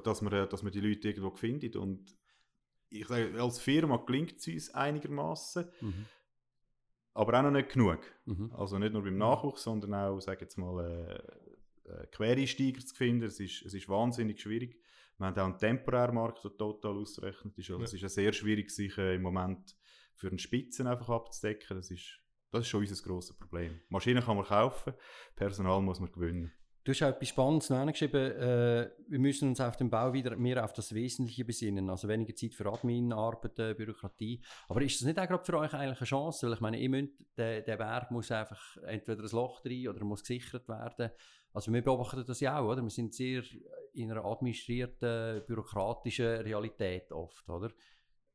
Dass 0.04 0.22
wir, 0.22 0.32
äh, 0.32 0.48
dass 0.48 0.64
wir 0.64 0.72
die 0.72 0.82
Leute 0.82 1.10
irgendwo 1.10 1.32
finden. 1.32 1.78
Und 1.78 2.16
ich 2.90 3.08
sage, 3.08 3.42
als 3.42 3.60
Firma 3.60 3.98
gelingt 3.98 4.38
es 4.38 4.48
uns 4.48 4.74
einigermaßen, 4.74 5.68
Mhm. 5.82 6.06
aber 7.14 7.40
auch 7.40 7.44
noch 7.44 7.52
nicht 7.52 7.70
genug. 7.70 8.00
Mhm. 8.26 8.52
Also 8.56 8.78
nicht 8.78 8.94
nur 8.94 9.04
beim 9.04 9.18
Nachwuchs, 9.18 9.64
sondern 9.64 9.96
auch, 9.96 10.22
sage 10.22 10.42
jetzt 10.42 10.58
mal, 10.58 11.22
äh, 11.90 12.08
Quereinsteiger 12.08 12.80
zu 12.86 12.96
finden. 12.96 13.26
Es 13.26 13.40
ist, 13.40 13.64
es 13.66 13.74
ist 13.74 13.90
wahnsinnig 13.90 14.40
schwierig. 14.40 14.80
Wir 15.18 15.28
haben 15.28 15.38
auch 15.38 15.46
einen 15.46 15.58
Temporärmarkt, 15.58 16.44
der 16.44 16.56
total 16.56 16.98
ausgerechnet 16.98 17.58
ist. 17.58 17.70
Also 17.70 17.80
Ja. 17.80 17.86
Es 17.86 17.94
ist 17.94 18.02
ja 18.02 18.10
sehr 18.10 18.34
schwierig, 18.34 18.72
sich 18.72 18.98
äh, 18.98 19.16
im 19.16 19.22
Moment 19.22 19.76
für 20.16 20.28
einen 20.28 20.40
Spitzen 20.40 20.88
einfach 20.88 21.10
abzudecken. 21.10 21.78
Das 21.78 21.92
ist, 21.92 22.20
das 22.52 22.62
ist 22.62 22.68
schon 22.68 22.82
unser 22.82 23.04
grosses 23.04 23.38
Problem. 23.38 23.82
Maschinen 23.90 24.24
kann 24.24 24.38
man 24.38 24.46
kaufen, 24.46 24.94
Personal 25.36 25.82
muss 25.82 26.00
man 26.00 26.12
gewinnen. 26.12 26.54
Du 26.86 26.94
hast 26.94 27.04
auch 27.04 27.10
etwas 27.10 27.28
Spannendes 27.28 27.70
noch 27.70 27.86
geschrieben, 27.86 28.32
äh, 28.32 28.90
wir 29.10 29.20
müssen 29.20 29.50
uns 29.50 29.60
auf 29.60 29.76
dem 29.76 29.90
Bau 29.90 30.14
wieder 30.14 30.36
mehr 30.38 30.64
auf 30.64 30.74
das 30.74 30.94
Wesentliche 30.94 31.44
besinnen, 31.44 31.90
also 31.90 32.08
weniger 32.08 32.34
Zeit 32.34 32.56
für 32.56 32.66
Admin, 32.72 33.12
Arbeiten, 33.12 33.76
Bürokratie. 33.76 34.42
Aber 34.70 34.82
ist 34.82 35.00
das 35.00 35.06
nicht 35.06 35.20
auch 35.20 35.28
gerade 35.28 35.44
für 35.44 35.60
euch 35.60 35.74
eigentlich 35.74 36.00
eine 36.00 36.08
Chance? 36.08 36.48
Weil 36.48 36.54
ich 36.54 36.62
meine, 36.62 36.80
ihr 36.80 36.90
müsst, 36.90 37.14
der, 37.38 37.62
der 37.62 37.78
Berg 37.78 38.10
muss 38.12 38.32
einfach 38.32 38.78
entweder 38.78 39.24
ein 39.24 39.30
Loch 39.30 39.64
rein 39.66 39.88
oder 39.90 40.00
er 40.00 40.06
muss 40.06 40.22
gesichert 40.22 40.68
werden. 40.70 41.12
Also 41.60 41.74
wir 41.74 41.82
beobachten 41.82 42.24
das 42.26 42.40
ja 42.40 42.58
auch, 42.58 42.70
oder? 42.70 42.82
Wir 42.82 42.90
sind 42.90 43.14
sehr 43.14 43.44
in 43.92 44.10
einer 44.10 44.24
administrierten, 44.24 45.44
bürokratischen 45.46 46.26
Realität 46.26 47.12
oft, 47.12 47.50
oder? 47.50 47.70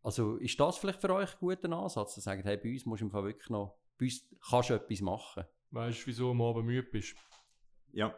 Also 0.03 0.37
ist 0.37 0.61
das 0.61 0.77
vielleicht 0.77 1.01
für 1.01 1.09
euch 1.15 1.33
ein 1.33 1.39
guter 1.41 1.73
Ansatz, 1.73 2.13
zu 2.13 2.21
sagen, 2.21 2.43
hey, 2.43 2.59
bei 2.59 2.71
uns 2.71 2.85
musst 2.85 3.01
du 3.01 3.07
im 3.07 3.11
Fall 3.11 3.25
wirklich 3.25 3.49
noch, 3.49 3.79
bei 3.97 4.05
uns 4.05 4.29
kannst 4.47 4.69
du 4.69 4.75
etwas 4.75 5.01
machen. 5.01 5.45
Weißt 5.71 6.03
du, 6.03 6.07
wieso 6.09 6.25
du 6.25 6.31
am 6.33 6.43
Abend 6.43 6.67
müde 6.67 6.87
bist? 6.87 7.17
Ja, 7.93 8.15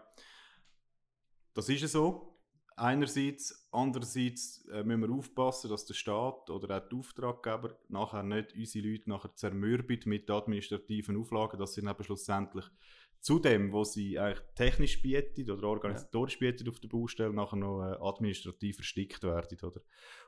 das 1.54 1.68
ist 1.68 1.82
ja 1.82 1.86
so. 1.86 2.36
Einerseits, 2.74 3.68
andererseits 3.70 4.66
äh, 4.72 4.82
müssen 4.82 5.02
wir 5.02 5.14
aufpassen, 5.14 5.70
dass 5.70 5.86
der 5.86 5.94
Staat 5.94 6.50
oder 6.50 6.78
auch 6.78 6.88
die 6.88 6.96
Auftraggeber 6.96 7.78
nachher 7.88 8.24
nicht 8.24 8.56
unsere 8.56 8.88
Leute 8.88 9.08
nachher 9.08 9.32
zermürben 9.36 10.00
mit 10.06 10.28
administrativen 10.28 11.16
Auflagen, 11.16 11.60
dass 11.60 11.74
sie 11.74 11.82
dann 11.82 11.94
schlussendlich 12.02 12.64
zu 13.20 13.38
dem, 13.38 13.72
was 13.72 13.94
sie 13.94 14.18
eigentlich 14.18 14.44
technisch 14.54 15.02
bieten 15.02 15.50
oder 15.50 15.68
organisatorisch 15.68 16.38
bieten 16.38 16.68
auf 16.68 16.80
der 16.80 16.88
Baustelle, 16.88 17.32
nachher 17.32 17.56
noch 17.56 17.82
äh, 17.82 17.96
administrativ 18.00 18.78
erstickt 18.78 19.22
werden. 19.22 19.58
Oder? 19.62 19.80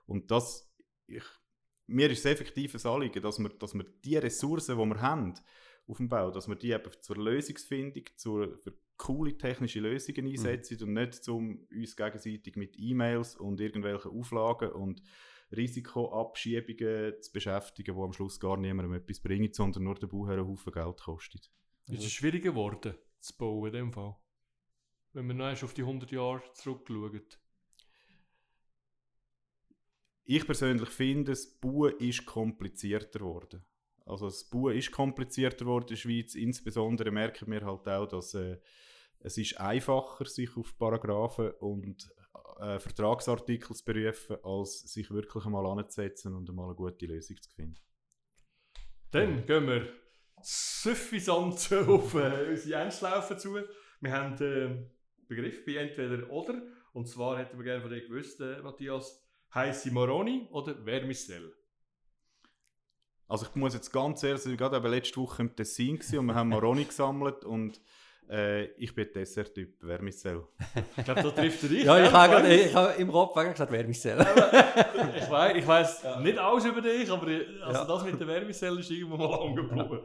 Und 0.07 0.31
das, 0.31 0.71
ich, 1.07 1.25
mir 1.87 2.11
ist 2.11 2.21
es 2.21 2.25
effektiv 2.27 2.75
ein 2.75 2.91
Anliegen, 2.91 3.23
dass 3.23 3.39
wir, 3.39 3.51
dass 3.51 3.75
wir 3.75 3.85
die 4.05 4.17
Ressourcen, 4.17 4.79
die 4.79 4.85
wir 4.85 5.01
haben 5.01 5.35
auf 5.87 5.97
dem 5.97 6.09
Bau, 6.09 6.31
dass 6.31 6.49
wir 6.49 6.57
die 6.57 6.73
eben 6.73 6.91
zur 7.01 7.17
Lösungsfindung, 7.17 8.05
zur, 8.17 8.59
für 8.59 8.75
coole 8.97 9.39
technische 9.39 9.81
Lösungen 9.81 10.27
Mhm. 10.27 10.33
einsetzen 10.33 10.83
und 10.83 10.93
nicht 10.93 11.27
um 11.29 11.67
uns 11.73 11.97
gegenseitig 11.97 12.57
mit 12.57 12.77
E-Mails 12.79 13.37
und 13.37 13.61
irgendwelchen 13.61 14.11
Auflagen 14.11 14.73
und 14.73 15.03
Risikoabschiebungen 15.57 17.15
zu 17.23 17.33
beschäftigen, 17.33 17.97
die 17.97 18.03
am 18.03 18.13
Schluss 18.13 18.39
gar 18.39 18.57
niemandem 18.59 18.95
etwas 18.95 19.21
bringen, 19.21 19.53
sondern 19.53 19.85
nur 19.85 19.95
den 19.95 20.09
Bauherren 20.09 20.41
einen 20.41 20.49
Haufen 20.49 20.73
Geld 20.73 21.01
kostet. 21.01 21.51
Ist 21.89 22.05
es 22.05 22.13
schwieriger 22.13 22.51
geworden, 22.51 22.95
zu 23.21 23.37
bauen 23.37 23.67
in 23.67 23.73
dem 23.73 23.93
Fall? 23.93 24.15
Wenn 25.15 25.27
man 25.27 25.39
noch 25.39 25.63
auf 25.63 25.73
die 25.73 25.83
100 25.83 26.11
Jahre 26.13 26.43
zurückschaut. 26.53 27.39
Ich 30.25 30.45
persönlich 30.45 30.91
finde, 30.91 31.33
das 31.33 31.47
Bauen 31.47 31.97
ist 31.99 32.27
komplizierter 32.27 33.21
geworden. 33.21 33.65
Also 34.05 34.27
das 34.27 34.45
Bauen 34.45 34.77
ist 34.77 34.93
komplizierter 34.93 35.65
geworden 35.65 35.85
in 35.85 35.89
der 35.89 35.97
Schweiz. 35.97 36.35
Insbesondere 36.35 37.11
merken 37.11 37.51
wir 37.51 37.65
halt 37.65 37.89
auch, 37.89 38.07
dass 38.07 38.35
äh, 38.35 38.59
es 39.21 39.39
ist 39.39 39.59
einfacher 39.59 40.27
sich 40.27 40.55
auf 40.57 40.77
Paragraphen 40.77 41.53
und 41.61 42.11
äh, 42.61 42.79
Vertragsartikel 42.79 43.75
zu 43.75 43.85
berufen, 43.85 44.37
als 44.43 44.81
sich 44.81 45.11
wirklich 45.11 45.47
einmal 45.47 45.67
anzusetzen 45.67 46.35
und 46.35 46.49
einmal 46.51 46.67
eine 46.67 46.75
gute 46.75 47.07
Lösung 47.07 47.41
zu 47.41 47.51
finden. 47.51 47.81
Dann 49.11 49.47
gehen 49.47 49.67
wir 49.67 49.89
suffisant 50.43 51.73
auf 51.89 52.15
äh, 52.15 52.49
unsere 52.51 52.81
Endschlaufe 52.83 53.37
zu. 53.37 53.57
Wir 54.01 54.13
haben 54.13 54.37
den 54.37 54.91
Begriff 55.29 55.65
bei 55.65 55.77
entweder 55.77 56.31
oder. 56.31 56.61
Und 56.93 57.07
zwar 57.09 57.39
hätten 57.39 57.57
wir 57.59 57.65
gerne 57.65 57.81
von 57.83 57.91
dir 57.91 58.01
gewusst, 58.07 58.41
äh, 58.41 58.61
Matthias, 58.63 59.23
heiße 59.55 59.91
Maroni 59.93 60.49
oder 60.51 60.75
Vermicelle? 60.85 61.53
Also 63.27 63.45
ich 63.47 63.55
muss 63.57 63.75
jetzt 63.75 63.93
ganz 63.93 64.23
ehrlich 64.23 64.41
sagen, 64.43 64.55
ich 64.55 64.61
war 64.61 64.71
gerade 64.71 64.89
letzte 64.89 65.17
Woche 65.21 65.43
im 65.43 65.55
Tessin 65.55 65.99
und 66.19 66.27
wir 66.27 66.35
haben 66.35 66.49
Maroni 66.49 66.85
gesammelt 66.87 67.45
und 67.45 67.81
äh, 68.31 68.65
ich 68.83 68.95
bin 68.95 69.09
Dessert-Typ, 69.13 69.79
Vermicelle. 69.81 70.47
Ich 70.97 71.05
glaube, 71.05 71.23
da 71.23 71.31
trifft 71.31 71.63
er 71.63 71.69
dich. 71.69 71.85
Ja, 71.85 72.03
ich 72.03 72.11
habe 72.13 72.33
gerade- 72.33 72.55
ich 72.55 72.75
habe 72.75 72.93
im 73.01 73.11
Kopf 73.11 73.37
eigentlich 73.37 73.69
gesagt, 73.69 74.01
selber. 74.01 75.17
ich 75.17 75.31
weiß, 75.31 75.57
ich 75.57 75.67
weiss 75.67 76.05
nicht 76.21 76.39
alles 76.39 76.65
über 76.65 76.81
dich, 76.81 77.11
aber 77.11 77.27
ich- 77.29 77.63
also 77.63 77.81
Ja. 77.81 77.85
das 77.87 78.05
mit 78.05 78.19
der 78.21 78.27
Wärmezelle 78.27 78.81
ist 78.81 78.91
irgendwo 78.91 79.17
mal 79.17 79.33
angeblieben. 79.47 80.01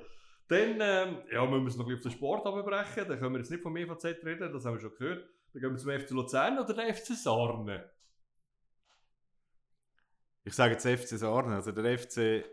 Dann 0.47 0.79
ähm, 0.81 1.17
ja, 1.31 1.45
müssen 1.45 1.63
wir 1.63 1.67
es 1.67 1.77
noch 1.77 1.85
ein 1.87 1.95
bisschen 1.95 1.95
auf 1.95 2.01
den 2.01 2.11
Sport 2.11 2.45
abbrechen. 2.45 3.07
Dann 3.07 3.19
können 3.19 3.33
wir 3.33 3.39
jetzt 3.39 3.51
nicht 3.51 3.63
vom 3.63 3.75
EVZ 3.77 4.03
reden, 4.23 4.51
das 4.51 4.65
haben 4.65 4.75
wir 4.75 4.81
schon 4.81 4.93
gehört. 4.95 5.27
Dann 5.53 5.61
gehen 5.61 5.71
wir 5.71 5.77
zum 5.77 5.91
FC 5.91 6.09
Luzern 6.11 6.59
oder 6.59 6.73
der 6.73 6.93
FC 6.93 7.13
Sarne. 7.15 7.89
Ich 10.43 10.53
sage 10.53 10.73
jetzt 10.73 10.85
FC 10.85 11.17
Sarne, 11.17 11.55
also 11.55 11.71
der 11.71 11.97
FC, 11.97 12.43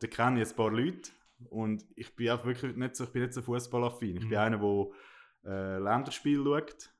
da 0.00 0.06
kenne 0.06 0.40
ich 0.42 0.48
ein 0.48 0.56
paar 0.56 0.70
Leute 0.70 1.10
und 1.50 1.84
ich 1.94 2.14
bin 2.16 2.30
auch 2.30 2.44
wirklich 2.44 2.74
nicht 2.74 2.96
so, 2.96 3.04
ich 3.04 3.10
bin 3.10 3.22
nicht 3.22 3.34
so 3.34 3.42
fußballaffin. 3.42 4.16
Ich 4.16 4.24
Mhm. 4.24 4.28
bin 4.30 4.38
einer, 4.38 4.58
der 4.58 4.88
äh, 5.52 5.78
Länderspiel 5.78 6.42
schaut, 6.42 6.90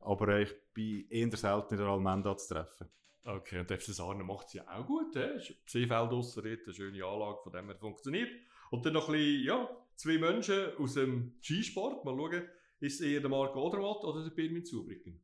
aber 0.00 0.28
äh, 0.28 0.42
ich 0.44 0.54
bin 0.72 1.06
eher 1.10 1.36
selten 1.36 1.74
in 1.74 1.80
der 1.80 1.88
Almenda 1.88 2.34
zu 2.36 2.54
treffen. 2.54 2.88
Okay, 3.24 3.60
und 3.60 3.68
der 3.70 3.78
FC 3.78 3.92
Sarne 3.94 4.24
macht 4.24 4.46
es 4.48 4.54
ja 4.54 4.68
auch 4.68 4.86
gut. 4.86 5.14
He? 5.14 5.20
Ist 5.36 5.54
Seefeld 5.66 6.10
draussen, 6.10 6.42
dort, 6.44 6.60
eine 6.64 6.74
schöne 6.74 7.04
Anlage, 7.04 7.38
von 7.42 7.52
dem 7.52 7.66
her 7.66 7.76
funktioniert. 7.76 8.30
Und 8.74 8.84
dann 8.84 8.94
noch 8.94 9.08
ein 9.08 9.12
bisschen, 9.12 9.44
ja, 9.44 9.70
zwei 9.94 10.18
Menschen 10.18 10.76
aus 10.78 10.94
dem 10.94 11.36
Skisport. 11.40 12.04
Mal 12.04 12.16
schauen, 12.16 12.42
ist 12.80 13.00
es 13.00 13.06
eher 13.06 13.20
der 13.20 13.30
Marco 13.30 13.64
Odermatt 13.64 14.02
oder 14.02 14.24
der 14.24 14.30
Birmin 14.30 14.64
Zubricken? 14.64 15.22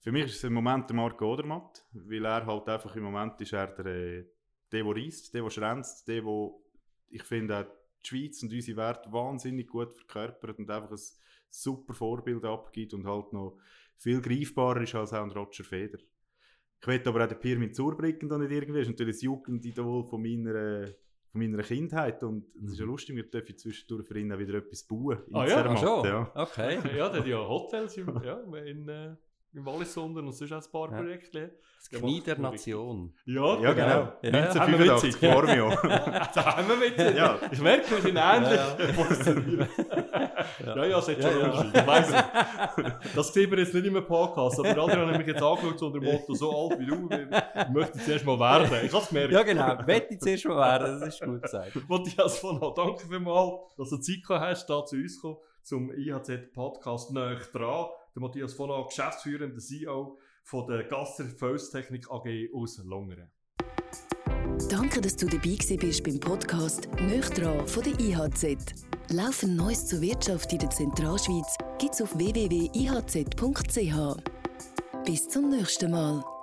Für 0.00 0.10
mich 0.10 0.24
ist 0.24 0.36
es 0.36 0.44
im 0.44 0.54
Moment 0.54 0.88
der 0.88 0.96
Marco 0.96 1.30
Odermatt, 1.30 1.84
weil 1.92 2.24
er 2.24 2.46
halt 2.46 2.66
einfach 2.66 2.96
im 2.96 3.02
Moment 3.02 3.38
ist 3.42 3.52
er 3.52 3.66
der, 3.66 3.84
äh, 3.84 4.24
der, 4.72 4.84
der 4.84 4.96
reisst, 4.96 5.34
der, 5.34 5.42
der 5.42 5.50
schränzt, 5.50 6.08
der, 6.08 6.22
der, 6.22 6.50
ich 7.10 7.22
finde, 7.24 7.58
auch 7.58 7.70
die 8.02 8.08
Schweiz 8.08 8.42
und 8.42 8.50
unsere 8.50 8.78
Werte 8.78 9.12
wahnsinnig 9.12 9.68
gut 9.68 9.94
verkörpert 9.94 10.58
und 10.58 10.70
einfach 10.70 10.92
ein 10.92 11.00
super 11.50 11.92
Vorbild 11.92 12.46
abgibt 12.46 12.94
und 12.94 13.06
halt 13.06 13.34
noch 13.34 13.58
viel 13.98 14.22
greifbarer 14.22 14.80
ist 14.80 14.94
als 14.94 15.12
auch 15.12 15.22
ein 15.22 15.30
Roger 15.30 15.64
Feder. 15.64 15.98
Ich 16.80 16.86
will 16.86 17.02
aber 17.04 17.24
auch 17.24 17.28
den 17.28 17.38
Pirmin 17.38 17.74
Zurbrücken 17.74 18.30
da 18.30 18.38
nicht 18.38 18.50
irgendwie, 18.50 18.78
das 18.78 18.88
ist 18.88 18.94
natürlich 18.94 19.16
das 19.16 19.22
Jugendidol 19.22 20.04
von 20.04 20.22
meiner, 20.22 20.94
von 21.34 21.40
meiner 21.40 21.64
Kindheit 21.64 22.22
und 22.22 22.44
es 22.64 22.72
ist 22.72 22.78
ja 22.78 22.84
lustig, 22.84 23.16
wir 23.16 23.28
dürfen 23.28 23.58
zwischendurch 23.58 24.06
für 24.06 24.16
ihn 24.16 24.32
auch 24.32 24.38
wieder 24.38 24.54
etwas 24.54 24.84
bauen. 24.84 25.18
in 25.26 25.34
Ah 25.34 25.46
ja? 25.46 25.56
Ach 25.56 25.62
Zermatt, 25.62 25.78
schon? 25.80 26.04
ja. 26.06 26.32
Okay. 26.32 26.74
ja, 26.96 27.08
der 27.08 27.20
hat 27.20 27.26
ja 27.26 27.38
Hotels 27.38 27.96
im, 27.96 28.22
ja, 28.22 28.40
in, 28.58 28.88
äh, 28.88 29.16
im 29.54 29.64
Wallis 29.64 29.96
unten 29.96 30.18
und 30.26 30.32
sonst 30.32 30.52
auch 30.52 30.62
ein 30.64 30.70
paar 30.72 30.90
Ja. 30.90 30.96
Projekte. 31.02 31.52
Das 31.90 32.00
Knie 32.00 32.20
der 32.22 32.38
Nation. 32.38 33.12
Ja, 33.26 33.60
Ja, 33.60 33.72
genau. 33.72 33.86
Ja, 33.86 34.00
haben 34.00 34.22
wir 34.22 34.34
1985, 34.34 35.14
witzig. 35.14 35.30
Formio. 35.32 35.70
da 36.34 36.56
haben 36.56 36.68
wir 36.68 36.76
mit. 36.76 37.16
Ja. 37.16 37.38
Ich 37.50 37.60
merke, 37.60 37.90
wir 37.90 38.00
sind 38.02 38.16
ähnlich. 38.16 38.60
Ja, 40.66 40.74
Ja, 40.76 40.84
ja, 40.86 40.98
es 40.98 41.08
hat 41.08 41.22
schon 41.22 41.30
Ja, 41.30 41.38
ja. 41.38 41.44
Unterschied. 41.44 41.76
Ich 41.76 41.86
weiss. 41.86 42.12
Das 43.14 43.32
sehen 43.34 43.50
wir 43.50 43.58
jetzt 43.58 43.74
nicht 43.74 43.84
im 43.86 44.06
Podcast, 44.06 44.58
aber 44.60 44.70
andere 44.82 45.06
haben 45.06 45.18
mich 45.18 45.26
jetzt 45.26 45.42
angeschaut 45.42 45.78
so 45.78 45.86
unter 45.86 46.00
dem 46.00 46.10
Motto, 46.12 46.34
so 46.34 46.68
alt 46.70 46.80
wie 46.80 46.86
du, 46.86 47.08
ich 47.10 47.68
möchte 47.68 47.98
zuerst 47.98 48.24
mal 48.24 48.38
werden. 48.38 48.84
Ich 48.84 48.92
habe 48.92 49.02
es 49.02 49.08
gemerkt. 49.08 49.32
Ja, 49.32 49.42
genau. 49.42 49.78
Ich 49.86 50.20
zuerst 50.20 50.44
mal 50.46 50.56
werden, 50.56 51.00
das 51.00 51.08
ist 51.14 51.22
gut 51.22 51.42
gesagt. 51.42 51.72
Matthias 51.88 52.38
von 52.38 52.60
Hau, 52.60 52.72
danke 52.72 53.06
vielmals, 53.06 53.74
dass 53.76 53.90
du 53.90 53.98
Zeit 53.98 54.22
gehabt 54.26 54.44
hast, 54.46 54.66
da 54.70 54.84
zu 54.84 54.96
uns 54.96 55.16
zu 55.16 55.20
kommen, 55.20 55.36
zum 55.62 55.92
IHZ-Podcast 55.92 57.12
«Näch 57.12 57.40
dran». 57.52 57.86
Der 58.14 58.22
Matthias 58.22 58.54
von 58.54 58.70
Hau, 58.70 58.84
geschäftsführender 58.84 59.58
CEO 59.58 60.18
von 60.44 60.66
der 60.68 60.84
Gasser 60.84 61.24
Felsstechnik 61.24 62.08
AG 62.10 62.48
aus 62.54 62.78
Longeren. 62.84 63.28
Danke, 64.70 65.00
dass 65.00 65.16
du 65.16 65.26
dabei 65.26 65.56
bist 65.58 66.04
beim 66.04 66.20
Podcast 66.20 66.88
«Nöch 67.00 67.28
dran» 67.30 67.66
von 67.66 67.82
der 67.82 67.98
IHZ. 67.98 68.86
Laufend 69.10 69.56
Neues 69.56 69.86
zur 69.86 70.00
Wirtschaft 70.00 70.52
in 70.52 70.60
der 70.60 70.70
Zentralschweiz 70.70 71.56
gibt's 71.78 72.00
auf 72.00 72.16
www.ihz.ch. 72.16 73.96
Bis 75.04 75.28
zum 75.28 75.50
nächsten 75.50 75.90
Mal. 75.90 76.33